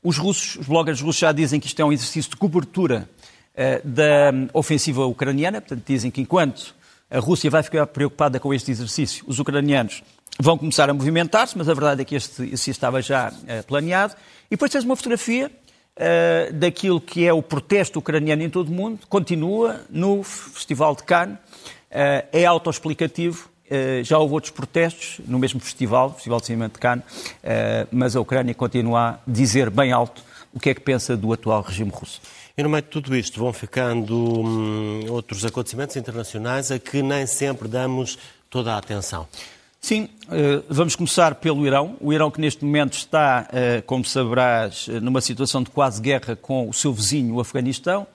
os 0.01 0.17
russos, 0.17 0.55
os 0.55 0.67
bloggers 0.67 1.01
russos 1.01 1.19
já 1.19 1.31
dizem 1.31 1.59
que 1.59 1.67
isto 1.67 1.79
é 1.81 1.85
um 1.85 1.91
exercício 1.91 2.31
de 2.31 2.37
cobertura 2.37 3.09
uh, 3.53 3.87
da 3.87 4.31
um, 4.33 4.47
ofensiva 4.53 5.05
ucraniana, 5.05 5.59
portanto 5.59 5.83
dizem 5.85 6.09
que 6.09 6.21
enquanto 6.21 6.73
a 7.09 7.19
Rússia 7.19 7.49
vai 7.49 7.63
ficar 7.63 7.85
preocupada 7.87 8.39
com 8.39 8.53
este 8.53 8.71
exercício. 8.71 9.23
Os 9.27 9.39
ucranianos 9.39 10.03
vão 10.39 10.57
começar 10.57 10.89
a 10.89 10.93
movimentar-se, 10.93 11.57
mas 11.57 11.67
a 11.67 11.73
verdade 11.73 12.01
é 12.01 12.05
que 12.05 12.15
este, 12.15 12.43
este 12.53 12.71
estava 12.71 13.01
já 13.01 13.29
uh, 13.29 13.65
planeado. 13.65 14.15
E 14.47 14.51
depois 14.51 14.71
tens 14.71 14.83
uma 14.83 14.95
fotografia 14.95 15.51
uh, 15.51 16.53
daquilo 16.53 17.01
que 17.01 17.25
é 17.25 17.33
o 17.33 17.41
protesto 17.41 17.99
ucraniano 17.99 18.43
em 18.43 18.49
todo 18.49 18.69
o 18.69 18.71
mundo, 18.71 18.99
continua 19.09 19.81
no 19.89 20.23
Festival 20.23 20.95
de 20.95 21.03
Cannes, 21.03 21.35
uh, 21.35 22.27
é 22.31 22.45
autoexplicativo. 22.45 23.49
Já 24.01 24.17
houve 24.17 24.33
outros 24.33 24.53
protestos 24.53 25.19
no 25.27 25.37
mesmo 25.37 25.59
festival, 25.59 26.13
Festival 26.13 26.39
de 26.39 26.45
Cinema 26.45 26.69
de 26.69 26.79
Cannes, 26.79 27.03
mas 27.91 28.15
a 28.15 28.21
Ucrânia 28.21 28.53
continua 28.53 29.09
a 29.09 29.19
dizer 29.27 29.69
bem 29.69 29.91
alto 29.91 30.23
o 30.53 30.59
que 30.59 30.69
é 30.69 30.73
que 30.73 30.79
pensa 30.79 31.17
do 31.17 31.33
atual 31.33 31.63
regime 31.63 31.91
russo. 31.93 32.21
E 32.57 32.63
no 32.63 32.69
meio 32.69 32.81
de 32.81 32.87
tudo 32.87 33.13
isto 33.13 33.41
vão 33.41 33.51
ficando 33.51 34.15
hum, 34.15 35.01
outros 35.09 35.43
acontecimentos 35.43 35.97
internacionais 35.97 36.71
a 36.71 36.79
que 36.79 37.01
nem 37.01 37.27
sempre 37.27 37.67
damos 37.67 38.17
toda 38.49 38.73
a 38.73 38.77
atenção. 38.77 39.27
Sim, 39.87 40.09
eh, 40.29 40.61
vamos 40.67 40.97
começar 40.97 41.35
pelo 41.35 41.65
Irão. 41.65 41.95
O 42.01 42.11
Irão 42.11 42.29
que 42.29 42.41
neste 42.41 42.65
momento 42.65 42.91
está, 42.91 43.47
eh, 43.53 43.81
como 43.85 44.03
saberás, 44.03 44.85
eh, 44.89 44.99
numa 44.99 45.21
situação 45.21 45.63
de 45.63 45.69
quase 45.69 46.01
guerra 46.01 46.35
com 46.35 46.67
o 46.67 46.73
seu 46.73 46.91
vizinho, 46.91 47.35
o 47.35 47.39
Afeganistão. 47.39 48.05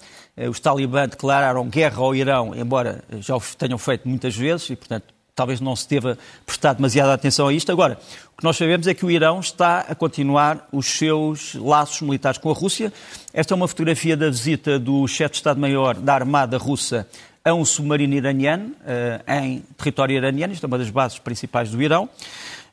Os 0.51 0.61
talibãs 0.61 1.09
declararam 1.09 1.67
guerra 1.71 2.03
ao 2.03 2.15
Irão, 2.15 2.55
embora 2.55 3.03
já 3.21 3.35
o 3.35 3.41
tenham 3.57 3.79
feito 3.79 4.07
muitas 4.07 4.37
vezes, 4.37 4.69
e 4.69 4.77
portanto 4.77 5.15
talvez 5.35 5.63
não 5.63 5.75
se 5.75 5.89
deva 5.89 6.19
prestar 6.45 6.75
demasiada 6.75 7.15
atenção 7.15 7.49
a 7.49 7.55
isto. 7.55 7.73
Agora, 7.73 7.99
o 8.35 8.37
que 8.37 8.45
nós 8.45 8.59
sabemos 8.59 8.87
é 8.87 8.93
que 8.93 9.07
o 9.07 9.11
Irão 9.11 9.41
está 9.41 9.81
a 9.81 9.95
continuar 9.95 10.69
os 10.71 10.85
seus 10.87 11.55
laços 11.55 12.03
militares 12.03 12.39
com 12.39 12.51
a 12.51 12.55
Rússia. 12.55 12.93
Esta 13.33 13.55
é 13.55 13.57
uma 13.57 13.67
fotografia 13.67 14.15
da 14.15 14.29
visita 14.29 14.79
do 14.79 15.09
chefe 15.09 15.31
de 15.31 15.37
Estado-Maior 15.39 15.95
da 15.95 16.13
Armada 16.13 16.59
Russa 16.59 17.09
a 17.45 17.53
um 17.53 17.65
submarino 17.65 18.15
iraniano 18.15 18.73
uh, 18.83 19.33
em 19.33 19.65
território 19.77 20.17
iraniano, 20.17 20.53
isto 20.53 20.65
é 20.65 20.67
uma 20.67 20.79
das 20.79 20.91
bases 20.91 21.19
principais 21.19 21.71
do 21.71 21.83
Irão. 21.83 22.09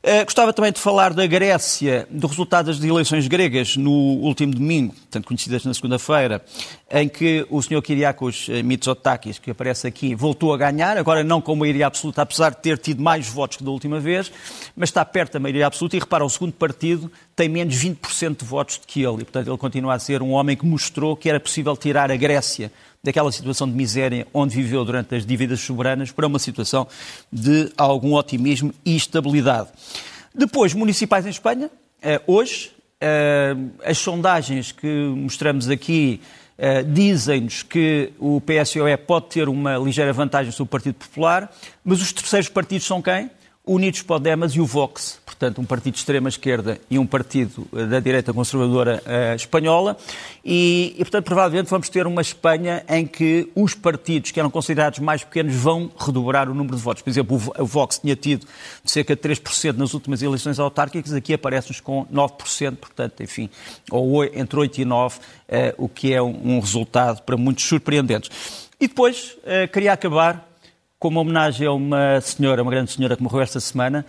Uh, 0.02 0.24
gostava 0.24 0.50
também 0.50 0.72
de 0.72 0.80
falar 0.80 1.12
da 1.12 1.26
Grécia, 1.26 2.08
do 2.08 2.26
resultado 2.26 2.66
das 2.66 2.82
eleições 2.82 3.28
gregas 3.28 3.76
no 3.76 3.90
último 3.90 4.54
domingo, 4.54 4.94
tanto 5.10 5.28
conhecidas 5.28 5.62
na 5.66 5.74
segunda-feira, 5.74 6.42
em 6.90 7.06
que 7.06 7.46
o 7.50 7.60
senhor 7.60 7.82
Kyriakos 7.82 8.46
eh, 8.48 8.62
Mitsotakis, 8.62 9.38
que 9.38 9.50
aparece 9.50 9.86
aqui, 9.86 10.14
voltou 10.14 10.54
a 10.54 10.56
ganhar, 10.56 10.96
agora 10.96 11.22
não 11.22 11.42
com 11.42 11.54
maioria 11.54 11.86
absoluta, 11.86 12.22
apesar 12.22 12.48
de 12.48 12.62
ter 12.62 12.78
tido 12.78 13.02
mais 13.02 13.28
votos 13.28 13.58
que 13.58 13.64
da 13.64 13.70
última 13.70 14.00
vez, 14.00 14.32
mas 14.74 14.88
está 14.88 15.04
perto 15.04 15.34
da 15.34 15.40
maioria 15.40 15.66
absoluta. 15.66 15.96
E 15.96 16.00
repara, 16.00 16.24
o 16.24 16.30
segundo 16.30 16.54
partido 16.54 17.12
tem 17.36 17.50
menos 17.50 17.76
20% 17.76 18.38
de 18.38 18.44
votos 18.46 18.78
do 18.78 18.86
que 18.86 19.02
ele, 19.02 19.20
e 19.20 19.24
portanto 19.24 19.48
ele 19.48 19.58
continua 19.58 19.92
a 19.92 19.98
ser 19.98 20.22
um 20.22 20.30
homem 20.30 20.56
que 20.56 20.64
mostrou 20.64 21.14
que 21.14 21.28
era 21.28 21.38
possível 21.38 21.76
tirar 21.76 22.10
a 22.10 22.16
Grécia 22.16 22.72
daquela 23.02 23.32
situação 23.32 23.68
de 23.68 23.74
miséria 23.74 24.26
onde 24.32 24.54
viveu 24.54 24.84
durante 24.84 25.14
as 25.14 25.24
dívidas 25.24 25.60
soberanas 25.60 26.10
para 26.12 26.26
uma 26.26 26.38
situação 26.38 26.86
de 27.32 27.72
algum 27.76 28.14
otimismo 28.14 28.72
e 28.84 28.94
estabilidade. 28.94 29.68
Depois, 30.34 30.74
municipais 30.74 31.26
em 31.26 31.30
Espanha, 31.30 31.70
eh, 32.02 32.20
hoje, 32.26 32.72
eh, 33.00 33.56
as 33.84 33.98
sondagens 33.98 34.72
que 34.72 34.86
mostramos 35.16 35.68
aqui 35.68 36.20
eh, 36.62 36.82
dizem-nos 36.82 37.62
que 37.62 38.12
o 38.18 38.38
PSOE 38.38 38.94
pode 38.98 39.28
ter 39.28 39.48
uma 39.48 39.78
ligeira 39.78 40.12
vantagem 40.12 40.52
sobre 40.52 40.68
o 40.68 40.70
Partido 40.70 40.94
Popular, 40.94 41.50
mas 41.82 42.02
os 42.02 42.12
terceiros 42.12 42.50
partidos 42.50 42.86
são 42.86 43.00
quem? 43.00 43.30
Unidos 43.66 44.00
Podemos 44.02 44.52
e 44.54 44.60
o 44.60 44.64
Vox, 44.64 45.20
portanto, 45.24 45.60
um 45.60 45.64
partido 45.64 45.92
de 45.92 46.00
extrema-esquerda 46.00 46.80
e 46.90 46.98
um 46.98 47.06
partido 47.06 47.66
eh, 47.74 47.84
da 47.84 48.00
direita 48.00 48.32
conservadora 48.32 49.02
uh, 49.06 49.36
espanhola, 49.36 49.98
e, 50.42 50.94
e, 50.96 51.04
portanto, 51.04 51.24
provavelmente 51.26 51.68
vamos 51.68 51.88
ter 51.90 52.06
uma 52.06 52.22
Espanha 52.22 52.82
em 52.88 53.06
que 53.06 53.50
os 53.54 53.74
partidos 53.74 54.30
que 54.30 54.40
eram 54.40 54.50
considerados 54.50 54.98
mais 54.98 55.22
pequenos 55.22 55.54
vão 55.54 55.90
redobrar 55.98 56.48
o 56.48 56.54
número 56.54 56.74
de 56.74 56.82
votos. 56.82 57.02
Por 57.02 57.10
exemplo, 57.10 57.40
o 57.58 57.66
Vox 57.66 57.98
tinha 57.98 58.16
tido 58.16 58.46
cerca 58.84 59.14
de 59.14 59.22
3% 59.22 59.76
nas 59.76 59.92
últimas 59.92 60.22
eleições 60.22 60.58
autárquicas, 60.58 61.12
aqui 61.12 61.34
aparece-nos 61.34 61.80
com 61.80 62.06
9%, 62.06 62.76
portanto, 62.76 63.22
enfim, 63.22 63.50
ou 63.90 64.24
entre 64.24 64.58
8 64.58 64.80
e 64.80 64.84
9, 64.86 65.18
uh, 65.18 65.22
o 65.76 65.88
que 65.88 66.14
é 66.14 66.22
um, 66.22 66.56
um, 66.56 66.60
resultado 66.60 67.22
para 67.22 67.36
muitos 67.36 67.64
surpreendentes. 67.64 68.30
E 68.80 68.88
depois, 68.88 69.36
uh, 69.44 69.70
queria 69.70 69.92
acabar 69.92 70.49
com 71.00 71.08
uma 71.08 71.22
homenagem 71.22 71.66
a 71.66 71.72
uma 71.72 72.20
senhora, 72.20 72.62
uma 72.62 72.70
grande 72.70 72.92
senhora 72.92 73.16
que 73.16 73.22
morreu 73.22 73.40
esta 73.40 73.58
semana 73.58 74.04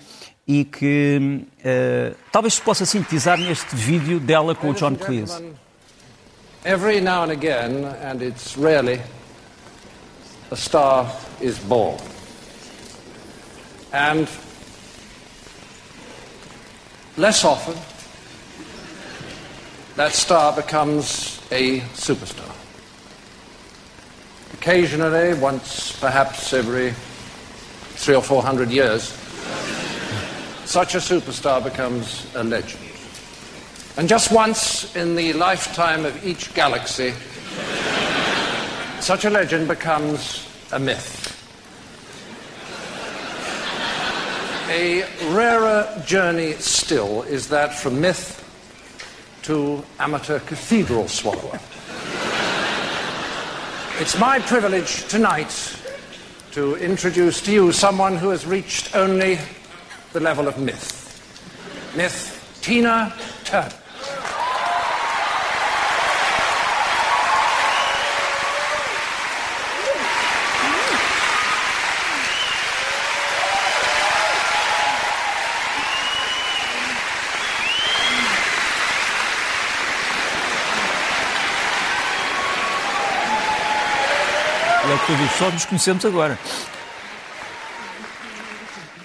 e 0.45 0.65
que 0.65 1.45
uh, 1.59 2.15
talvez 2.33 2.55
se 2.55 2.61
possa 2.61 2.85
sintetizar 2.85 3.37
neste 3.37 3.73
vídeo 3.73 4.19
dela 4.19 4.53
com 4.53 4.71
o 4.71 4.73
John 4.73 4.95
Cleese. 4.95 5.41
Every 6.65 6.99
now 6.99 7.23
and 7.23 7.31
again, 7.31 7.85
and 8.03 8.21
it's 8.21 8.57
rarely, 8.57 8.99
a 10.51 10.55
star 10.55 11.09
is 11.39 11.57
born. 11.57 11.97
And 13.93 14.27
less 17.17 17.45
often, 17.45 17.75
that 19.95 20.13
star 20.13 20.53
becomes 20.53 21.39
a 21.51 21.79
superstar. 21.95 22.60
Occasionally, 24.61 25.33
once 25.39 25.99
perhaps 25.99 26.53
every 26.53 26.91
three 26.91 28.13
or 28.13 28.21
four 28.21 28.43
hundred 28.43 28.69
years, 28.69 29.05
such 30.65 30.93
a 30.93 30.99
superstar 30.99 31.63
becomes 31.63 32.27
a 32.35 32.43
legend. 32.43 32.83
And 33.97 34.07
just 34.07 34.31
once 34.31 34.95
in 34.95 35.15
the 35.15 35.33
lifetime 35.33 36.05
of 36.05 36.23
each 36.23 36.53
galaxy, 36.53 37.15
such 38.99 39.25
a 39.25 39.31
legend 39.31 39.67
becomes 39.67 40.47
a 40.71 40.77
myth. 40.77 41.17
A 44.69 45.01
rarer 45.33 46.03
journey 46.05 46.53
still 46.53 47.23
is 47.23 47.47
that 47.47 47.73
from 47.73 47.99
myth 47.99 48.37
to 49.41 49.83
amateur 49.97 50.37
cathedral 50.37 51.07
swallower. 51.07 51.59
It's 54.01 54.17
my 54.17 54.39
privilege 54.39 55.07
tonight 55.09 55.77
to 56.53 56.75
introduce 56.77 57.39
to 57.43 57.51
you 57.51 57.71
someone 57.71 58.17
who 58.17 58.29
has 58.29 58.47
reached 58.47 58.95
only 58.95 59.37
the 60.11 60.19
level 60.19 60.47
of 60.47 60.57
myth. 60.57 61.93
Myth 61.95 62.59
Tina 62.63 63.13
Turner. 63.43 63.80
Só 85.37 85.49
nos 85.51 85.65
conhecemos 85.65 86.05
agora. 86.05 86.37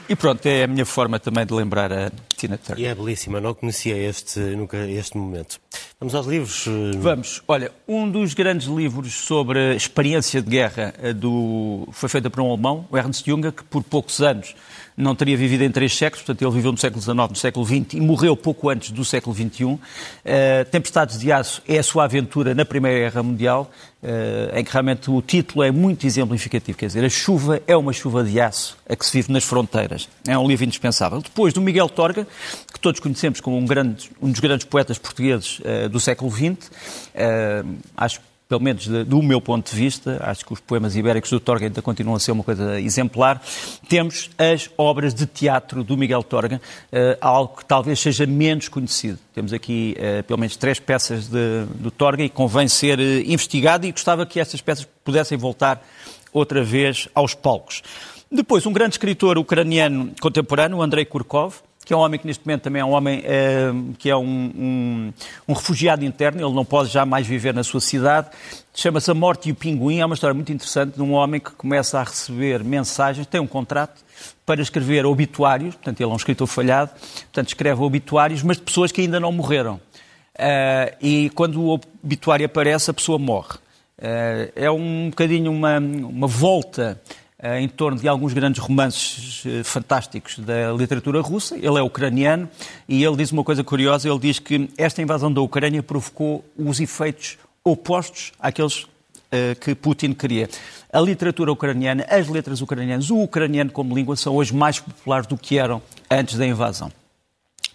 E 0.08 0.14
pronto, 0.14 0.46
é 0.46 0.62
a 0.62 0.66
minha 0.68 0.86
forma 0.86 1.18
também 1.18 1.44
de 1.44 1.52
lembrar 1.52 1.92
a 1.92 2.12
Tina 2.36 2.56
Turner. 2.56 2.84
E 2.84 2.86
é 2.86 2.94
belíssima, 2.94 3.40
não 3.40 3.52
conhecia 3.52 3.96
este, 3.96 4.38
nunca 4.38 4.76
este 4.86 5.16
momento. 5.16 5.58
Vamos 5.98 6.14
aos 6.14 6.26
livros? 6.26 6.64
Eh, 6.68 6.96
Vamos. 6.96 7.42
Olha, 7.48 7.72
um 7.88 8.08
dos 8.08 8.32
grandes 8.32 8.68
livros 8.68 9.14
sobre 9.14 9.58
a 9.58 9.74
experiência 9.74 10.40
de 10.40 10.48
guerra 10.48 10.94
eh, 11.02 11.12
do... 11.12 11.88
foi 11.90 12.08
feito 12.08 12.30
por 12.30 12.40
um 12.40 12.50
alemão, 12.50 12.86
o 12.88 12.96
Ernst 12.96 13.26
Junger, 13.26 13.50
que 13.50 13.64
por 13.64 13.82
poucos 13.82 14.20
anos 14.20 14.54
não 14.96 15.14
teria 15.14 15.36
vivido 15.36 15.62
em 15.62 15.70
três 15.70 15.94
séculos, 15.94 16.24
portanto 16.24 16.42
ele 16.42 16.54
viveu 16.54 16.72
no 16.72 16.78
século 16.78 17.02
XIX, 17.02 17.16
no 17.16 17.36
século 17.36 17.66
XX 17.66 17.94
e 17.94 18.00
morreu 18.00 18.36
pouco 18.36 18.70
antes 18.70 18.90
do 18.90 19.04
século 19.04 19.36
XXI. 19.36 19.64
Uh, 19.64 19.78
Tempestades 20.70 21.18
de 21.18 21.30
Aço 21.30 21.62
é 21.68 21.78
a 21.78 21.82
sua 21.82 22.04
aventura 22.04 22.54
na 22.54 22.64
Primeira 22.64 22.98
Guerra 23.00 23.22
Mundial, 23.22 23.70
uh, 24.02 24.58
em 24.58 24.64
que 24.64 24.72
realmente 24.72 25.10
o 25.10 25.20
título 25.20 25.62
é 25.62 25.70
muito 25.70 26.06
exemplificativo, 26.06 26.78
quer 26.78 26.86
dizer, 26.86 27.04
a 27.04 27.10
chuva 27.10 27.60
é 27.66 27.76
uma 27.76 27.92
chuva 27.92 28.24
de 28.24 28.40
aço 28.40 28.78
a 28.88 28.96
que 28.96 29.04
se 29.04 29.12
vive 29.12 29.30
nas 29.32 29.44
fronteiras. 29.44 30.08
É 30.26 30.38
um 30.38 30.48
livro 30.48 30.64
indispensável. 30.64 31.20
Depois, 31.20 31.52
do 31.52 31.60
Miguel 31.60 31.88
Torga, 31.88 32.26
que 32.72 32.80
todos 32.80 32.98
conhecemos 33.00 33.40
como 33.40 33.58
um, 33.58 33.66
grande, 33.66 34.10
um 34.20 34.30
dos 34.30 34.40
grandes 34.40 34.66
poetas 34.66 34.96
portugueses 34.96 35.60
uh, 35.60 35.88
do 35.90 36.00
século 36.00 36.30
XX, 36.30 36.70
acho 37.96 38.20
que 38.20 38.35
pelo 38.48 38.60
menos 38.60 38.86
do 38.86 39.22
meu 39.22 39.40
ponto 39.40 39.70
de 39.70 39.76
vista, 39.76 40.20
acho 40.22 40.44
que 40.46 40.52
os 40.52 40.60
poemas 40.60 40.94
ibéricos 40.94 41.30
do 41.30 41.40
Torga 41.40 41.66
ainda 41.66 41.82
continuam 41.82 42.16
a 42.16 42.20
ser 42.20 42.30
uma 42.30 42.44
coisa 42.44 42.80
exemplar, 42.80 43.42
temos 43.88 44.30
as 44.38 44.70
obras 44.78 45.12
de 45.12 45.26
teatro 45.26 45.82
do 45.82 45.96
Miguel 45.96 46.22
Torga, 46.22 46.60
uh, 46.92 47.18
algo 47.20 47.56
que 47.56 47.64
talvez 47.64 47.98
seja 47.98 48.24
menos 48.24 48.68
conhecido. 48.68 49.18
Temos 49.34 49.52
aqui 49.52 49.96
uh, 49.98 50.22
pelo 50.22 50.38
menos 50.38 50.56
três 50.56 50.78
peças 50.78 51.26
de, 51.26 51.64
do 51.74 51.90
Torga 51.90 52.22
e 52.22 52.28
convém 52.28 52.68
ser 52.68 52.98
uh, 52.98 53.02
investigado 53.02 53.84
e 53.84 53.90
gostava 53.90 54.24
que 54.24 54.38
estas 54.38 54.60
peças 54.60 54.86
pudessem 55.04 55.36
voltar 55.36 55.84
outra 56.32 56.62
vez 56.62 57.08
aos 57.14 57.34
palcos. 57.34 57.82
Depois, 58.30 58.66
um 58.66 58.72
grande 58.72 58.94
escritor 58.94 59.38
ucraniano 59.38 60.12
contemporâneo, 60.20 60.82
Andrei 60.82 61.04
Kurkov, 61.04 61.54
que 61.86 61.94
é 61.94 61.96
um 61.96 62.00
homem 62.00 62.18
que 62.18 62.26
neste 62.26 62.44
momento 62.44 62.62
também 62.62 62.82
é 62.82 62.84
um 62.84 62.90
homem 62.90 63.20
uh, 63.20 63.94
que 63.96 64.10
é 64.10 64.16
um, 64.16 64.24
um, 64.24 65.12
um, 65.46 65.52
refugiado 65.52 66.04
interno, 66.04 66.44
ele 66.44 66.52
não 66.52 66.64
pode 66.64 66.90
já 66.90 67.06
mais 67.06 67.24
viver 67.24 67.54
na 67.54 67.62
sua 67.62 67.80
cidade. 67.80 68.26
Chama-se 68.74 69.08
A 69.08 69.14
Morte 69.14 69.48
e 69.48 69.52
o 69.52 69.54
Pinguim, 69.54 70.00
é 70.00 70.04
uma 70.04 70.16
história 70.16 70.34
muito 70.34 70.52
interessante 70.52 70.96
de 70.96 71.02
um 71.02 71.12
homem 71.12 71.40
que 71.40 71.52
começa 71.52 72.00
a 72.00 72.02
receber 72.02 72.64
mensagens, 72.64 73.24
tem 73.28 73.40
um 73.40 73.46
contrato 73.46 74.04
para 74.44 74.60
escrever 74.60 75.06
obituários, 75.06 75.76
portanto 75.76 76.00
ele 76.00 76.10
é 76.10 76.12
um 76.12 76.16
escritor 76.16 76.48
falhado, 76.48 76.90
portanto 76.90 77.46
escreve 77.46 77.80
obituários, 77.80 78.42
mas 78.42 78.56
de 78.56 78.64
pessoas 78.64 78.90
que 78.90 79.02
ainda 79.02 79.20
não 79.20 79.30
morreram. 79.30 79.76
Uh, 80.34 80.96
e 81.00 81.30
quando 81.36 81.62
o 81.62 81.80
obituário 82.02 82.44
aparece, 82.46 82.90
a 82.90 82.94
pessoa 82.94 83.16
morre. 83.16 83.54
Uh, 83.96 84.50
é 84.56 84.68
um 84.68 85.08
bocadinho 85.10 85.52
uma, 85.52 85.78
uma 85.78 86.26
volta 86.26 87.00
em 87.42 87.68
torno 87.68 87.98
de 87.98 88.08
alguns 88.08 88.32
grandes 88.32 88.60
romances 88.62 89.42
eh, 89.46 89.62
fantásticos 89.62 90.38
da 90.38 90.72
literatura 90.72 91.20
russa. 91.20 91.54
Ele 91.56 91.78
é 91.78 91.82
ucraniano 91.82 92.48
e 92.88 93.04
ele 93.04 93.16
diz 93.16 93.30
uma 93.30 93.44
coisa 93.44 93.62
curiosa: 93.62 94.08
ele 94.08 94.18
diz 94.18 94.38
que 94.38 94.70
esta 94.78 95.02
invasão 95.02 95.32
da 95.32 95.40
Ucrânia 95.40 95.82
provocou 95.82 96.44
os 96.56 96.80
efeitos 96.80 97.36
opostos 97.62 98.32
àqueles 98.40 98.86
eh, 99.30 99.54
que 99.54 99.74
Putin 99.74 100.12
queria. 100.12 100.48
A 100.90 101.00
literatura 101.00 101.52
ucraniana, 101.52 102.06
as 102.08 102.26
letras 102.28 102.62
ucranianas, 102.62 103.10
o 103.10 103.18
ucraniano 103.18 103.70
como 103.70 103.94
língua 103.94 104.16
são 104.16 104.34
hoje 104.34 104.54
mais 104.54 104.80
populares 104.80 105.26
do 105.26 105.36
que 105.36 105.58
eram 105.58 105.82
antes 106.10 106.36
da 106.38 106.46
invasão. 106.46 106.90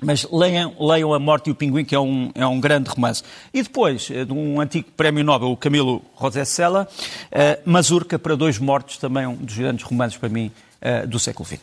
Mas 0.03 0.27
leiam, 0.31 0.73
leiam 0.79 1.13
A 1.13 1.19
Morte 1.19 1.49
e 1.49 1.51
o 1.51 1.55
Pinguim, 1.55 1.85
que 1.85 1.93
é 1.93 1.99
um, 1.99 2.31
é 2.33 2.45
um 2.45 2.59
grande 2.59 2.89
romance. 2.89 3.23
E 3.53 3.61
depois, 3.61 4.09
eh, 4.09 4.25
de 4.25 4.33
um 4.33 4.59
antigo 4.59 4.89
prémio 4.97 5.23
Nobel, 5.23 5.51
o 5.51 5.57
Camilo 5.57 6.01
José 6.19 6.43
Sela, 6.43 6.87
uh, 7.31 7.69
Mazurca 7.69 8.17
para 8.17 8.35
Dois 8.35 8.57
Mortos, 8.57 8.97
também 8.97 9.27
um 9.27 9.35
dos 9.35 9.55
grandes 9.55 9.85
romances 9.85 10.17
para 10.17 10.27
mim 10.27 10.51
uh, 10.81 11.07
do 11.07 11.19
século 11.19 11.47
XX. 11.47 11.59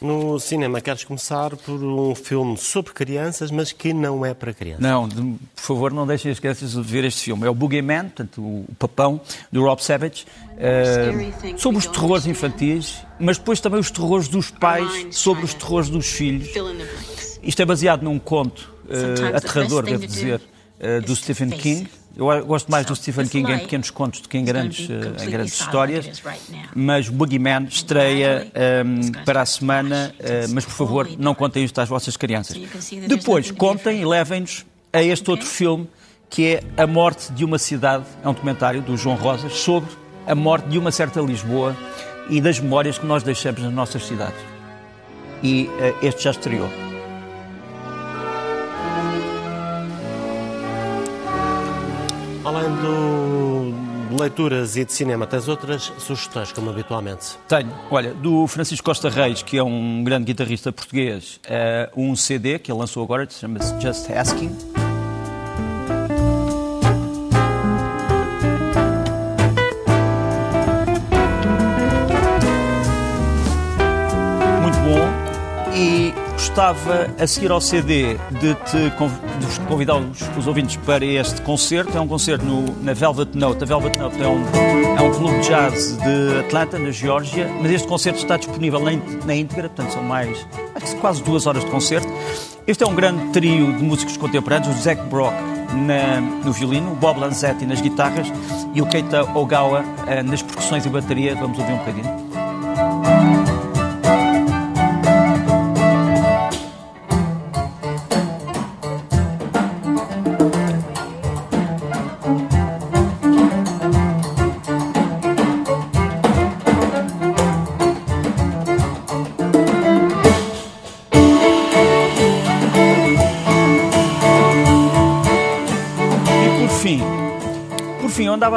No 0.00 0.40
cinema, 0.40 0.80
queres 0.80 1.04
começar 1.04 1.54
por 1.56 1.74
um 1.74 2.14
filme 2.14 2.56
sobre 2.56 2.94
crianças, 2.94 3.50
mas 3.50 3.70
que 3.70 3.92
não 3.92 4.24
é 4.24 4.32
para 4.32 4.54
crianças? 4.54 4.80
Não, 4.80 5.06
de, 5.06 5.20
por 5.54 5.62
favor, 5.62 5.92
não 5.92 6.06
deixem 6.06 6.32
as 6.32 6.38
crianças 6.38 6.72
de 6.72 6.80
ver 6.80 7.04
este 7.04 7.20
filme. 7.24 7.46
É 7.46 7.50
o 7.50 7.54
Boogeyman, 7.54 8.04
portanto, 8.04 8.40
o 8.40 8.64
Papão, 8.78 9.20
do 9.52 9.62
Rob 9.62 9.84
Savage, 9.84 10.24
uh, 10.56 11.58
sobre 11.58 11.78
os 11.78 11.86
terrores 11.86 12.24
infantis, 12.24 13.02
mas 13.18 13.36
depois 13.36 13.60
também 13.60 13.78
os 13.78 13.90
terrores 13.90 14.28
dos 14.28 14.50
pais 14.50 15.08
sobre 15.10 15.44
os 15.44 15.52
terrores 15.52 15.90
dos 15.90 16.06
filhos. 16.06 16.48
Isto 17.42 17.62
é 17.62 17.64
baseado 17.64 18.02
num 18.02 18.18
conto 18.18 18.72
uh, 18.86 19.36
aterrador, 19.36 19.84
devo 19.84 20.06
dizer, 20.06 20.40
uh, 20.80 21.00
do 21.04 21.14
Stephen 21.16 21.50
King. 21.50 21.88
Eu 22.16 22.44
gosto 22.44 22.70
mais 22.70 22.84
do 22.84 22.94
Stephen 22.94 23.26
King 23.26 23.52
em 23.52 23.58
pequenos 23.60 23.90
contos 23.90 24.20
do 24.20 24.28
que 24.28 24.36
em 24.36 24.44
grandes, 24.44 24.88
uh, 24.88 25.22
em 25.22 25.30
grandes 25.30 25.58
histórias, 25.58 26.22
mas 26.74 27.08
Boogeyman 27.08 27.66
estreia 27.68 28.50
um, 28.84 29.24
para 29.24 29.42
a 29.42 29.46
semana, 29.46 30.12
mas 30.52 30.64
por 30.64 30.72
favor 30.72 31.08
não 31.18 31.34
contem 31.34 31.64
isto 31.64 31.80
às 31.80 31.88
vossas 31.88 32.16
crianças. 32.16 32.56
Depois, 33.06 33.50
contem 33.52 34.00
e 34.00 34.04
levem-nos 34.04 34.66
a 34.92 35.02
este 35.02 35.30
outro 35.30 35.46
filme 35.46 35.88
que 36.28 36.46
é 36.54 36.62
A 36.76 36.86
Morte 36.86 37.32
de 37.32 37.44
uma 37.44 37.58
Cidade, 37.58 38.04
é 38.22 38.28
um 38.28 38.32
documentário 38.32 38.82
do 38.82 38.96
João 38.96 39.16
Rosas 39.16 39.52
sobre 39.52 39.90
a 40.26 40.34
morte 40.34 40.68
de 40.68 40.78
uma 40.78 40.92
certa 40.92 41.20
Lisboa 41.20 41.76
e 42.28 42.40
das 42.40 42.60
memórias 42.60 42.98
que 42.98 43.06
nós 43.06 43.22
deixamos 43.22 43.60
nas 43.62 43.72
nossas 43.72 44.06
cidades. 44.06 44.38
E 45.42 45.64
uh, 45.64 46.06
este 46.06 46.24
já 46.24 46.30
estreou. 46.30 46.89
De 52.80 54.16
leituras 54.16 54.76
e 54.76 54.84
de 54.84 54.92
cinema, 54.92 55.26
tens 55.26 55.48
outras 55.48 55.92
sugestões, 55.98 56.52
como 56.52 56.70
habitualmente? 56.70 57.38
Tenho. 57.48 57.72
Olha, 57.90 58.12
do 58.12 58.46
Francisco 58.46 58.84
Costa 58.84 59.08
Reis, 59.08 59.42
que 59.42 59.56
é 59.56 59.62
um 59.62 60.02
grande 60.02 60.26
guitarrista 60.26 60.72
português, 60.72 61.40
é 61.44 61.90
um 61.96 62.16
CD 62.16 62.58
que 62.58 62.70
ele 62.72 62.78
lançou 62.78 63.02
agora, 63.02 63.28
chama-se 63.30 63.80
Just 63.80 64.10
Asking. 64.10 64.79
Gostava, 76.50 77.08
a 77.16 77.26
seguir 77.28 77.52
ao 77.52 77.60
CD, 77.60 78.16
de 78.40 78.54
te 78.54 78.76
de 78.80 79.60
convidar 79.68 79.96
os, 79.96 80.20
os, 80.36 80.48
ouvintes 80.48 80.76
para 80.84 81.04
este 81.04 81.40
concerto. 81.42 81.96
É 81.96 82.00
um 82.00 82.08
concerto 82.08 82.44
no, 82.44 82.74
na 82.82 82.92
Velvet 82.92 83.38
Note. 83.38 83.62
A 83.62 83.66
Velvet 83.66 83.96
Note 83.96 84.20
é 84.20 84.26
um, 84.26 84.42
é 84.98 85.00
um 85.00 85.12
clube 85.12 85.38
de 85.38 85.48
jazz 85.48 85.96
de 85.98 86.40
Atlanta, 86.40 86.76
na 86.76 86.90
Geórgia, 86.90 87.48
mas 87.62 87.70
este 87.70 87.86
concerto 87.86 88.18
está 88.18 88.36
disponível 88.36 88.80
na, 88.80 88.90
na 89.24 89.34
íntegra, 89.34 89.68
portanto 89.68 89.92
são 89.92 90.02
mais 90.02 90.44
quase 91.00 91.22
duas 91.22 91.46
horas 91.46 91.64
de 91.64 91.70
concerto. 91.70 92.08
Este 92.66 92.82
é 92.82 92.86
um 92.86 92.96
grande 92.96 93.30
trio 93.32 93.72
de 93.72 93.82
músicos 93.84 94.16
contemporâneos, 94.16 94.76
o 94.76 94.82
Zac 94.82 95.00
Brock 95.02 95.34
na, 95.72 96.20
no 96.20 96.52
violino, 96.52 96.92
o 96.92 96.96
Bob 96.96 97.20
Lanzetti 97.20 97.64
nas 97.64 97.80
guitarras 97.80 98.26
e 98.74 98.82
o 98.82 98.86
Keita 98.86 99.22
Ogawa 99.38 99.84
eh, 100.08 100.22
nas 100.24 100.42
percussões 100.42 100.84
e 100.84 100.88
bateria. 100.88 101.36
Vamos 101.36 101.58
ouvir 101.60 101.72
um 101.72 101.78
bocadinho. 101.78 102.29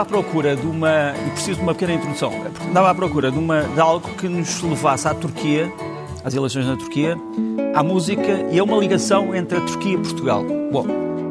À 0.04 0.06
procura 0.06 0.56
de 0.56 0.68
uma. 0.68 1.14
E 1.26 1.30
preciso 1.32 1.58
de 1.58 1.64
uma 1.64 1.74
pequena 1.74 1.94
introdução. 1.94 2.32
Andava 2.70 2.92
à 2.92 2.94
procura 2.96 3.32
de, 3.32 3.40
uma, 3.40 3.62
de 3.62 3.80
algo 3.80 4.08
que 4.16 4.28
nos 4.28 4.62
levasse 4.62 5.08
à 5.08 5.14
Turquia, 5.14 5.72
às 6.24 6.36
eleições 6.36 6.68
na 6.68 6.76
Turquia, 6.76 7.18
à 7.74 7.82
música 7.82 8.46
e 8.52 8.60
a 8.60 8.64
uma 8.64 8.78
ligação 8.78 9.34
entre 9.34 9.58
a 9.58 9.62
Turquia 9.62 9.94
e 9.94 9.98
Portugal. 9.98 10.44
Bom, 10.72 10.86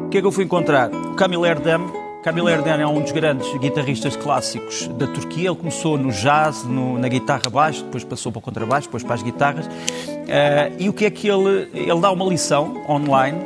o 0.05 0.09
que 0.09 0.17
é 0.17 0.21
que 0.21 0.27
eu 0.27 0.31
fui 0.31 0.43
encontrar? 0.43 0.89
O 0.91 1.13
Kamil 1.13 1.45
Erdem. 1.45 1.79
Kamil 2.23 2.49
Erdem 2.49 2.81
é 2.81 2.87
um 2.87 3.01
dos 3.01 3.11
grandes 3.11 3.53
guitarristas 3.57 4.15
clássicos 4.15 4.87
da 4.87 5.05
Turquia. 5.07 5.49
Ele 5.49 5.57
começou 5.57 5.97
no 5.97 6.09
jazz, 6.11 6.63
no, 6.63 6.97
na 6.97 7.07
guitarra 7.07 7.49
baixo, 7.49 7.83
depois 7.83 8.03
passou 8.03 8.31
para 8.31 8.39
o 8.39 8.41
contrabaixo, 8.41 8.87
depois 8.87 9.03
para 9.03 9.15
as 9.15 9.21
guitarras. 9.21 9.67
Uh, 9.67 10.73
e 10.79 10.89
o 10.89 10.93
que 10.93 11.05
é 11.05 11.11
que 11.11 11.27
ele. 11.27 11.69
Ele 11.73 11.99
dá 11.99 12.11
uma 12.11 12.25
lição 12.25 12.81
online 12.89 13.37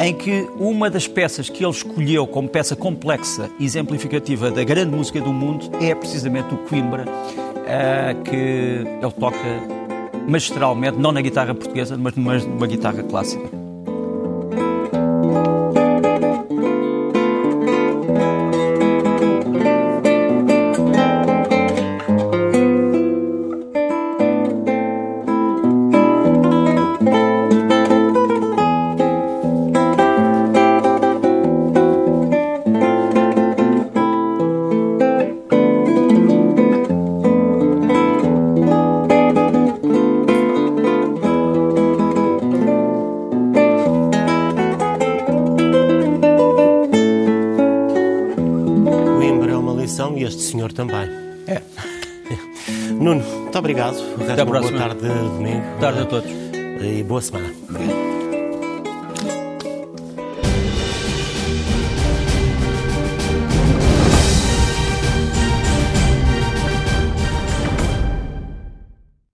em 0.00 0.14
que 0.14 0.48
uma 0.58 0.88
das 0.88 1.08
peças 1.08 1.48
que 1.48 1.64
ele 1.64 1.72
escolheu 1.72 2.26
como 2.26 2.48
peça 2.48 2.76
complexa 2.76 3.50
e 3.58 3.64
exemplificativa 3.64 4.50
da 4.50 4.62
grande 4.62 4.94
música 4.94 5.20
do 5.20 5.32
mundo 5.32 5.70
é 5.80 5.94
precisamente 5.94 6.54
o 6.54 6.58
Coimbra, 6.58 7.04
uh, 7.04 8.22
que 8.22 8.36
ele 8.36 9.12
toca 9.18 9.38
magistralmente, 10.28 10.98
não 10.98 11.10
na 11.10 11.20
guitarra 11.20 11.54
portuguesa, 11.54 11.96
mas 11.96 12.14
numa 12.44 12.66
guitarra 12.66 13.02
clássica. 13.02 13.57
Até 54.38 54.42
a 54.42 54.46
próxima. 54.46 54.78
Boa 54.78 54.88
tarde, 54.94 55.08
domingo. 55.08 55.60
Boa 55.62 55.80
tarde 55.80 56.00
a 56.00 56.04
todos. 56.06 56.30
E 56.80 57.02
boa 57.02 57.20
semana. 57.20 57.52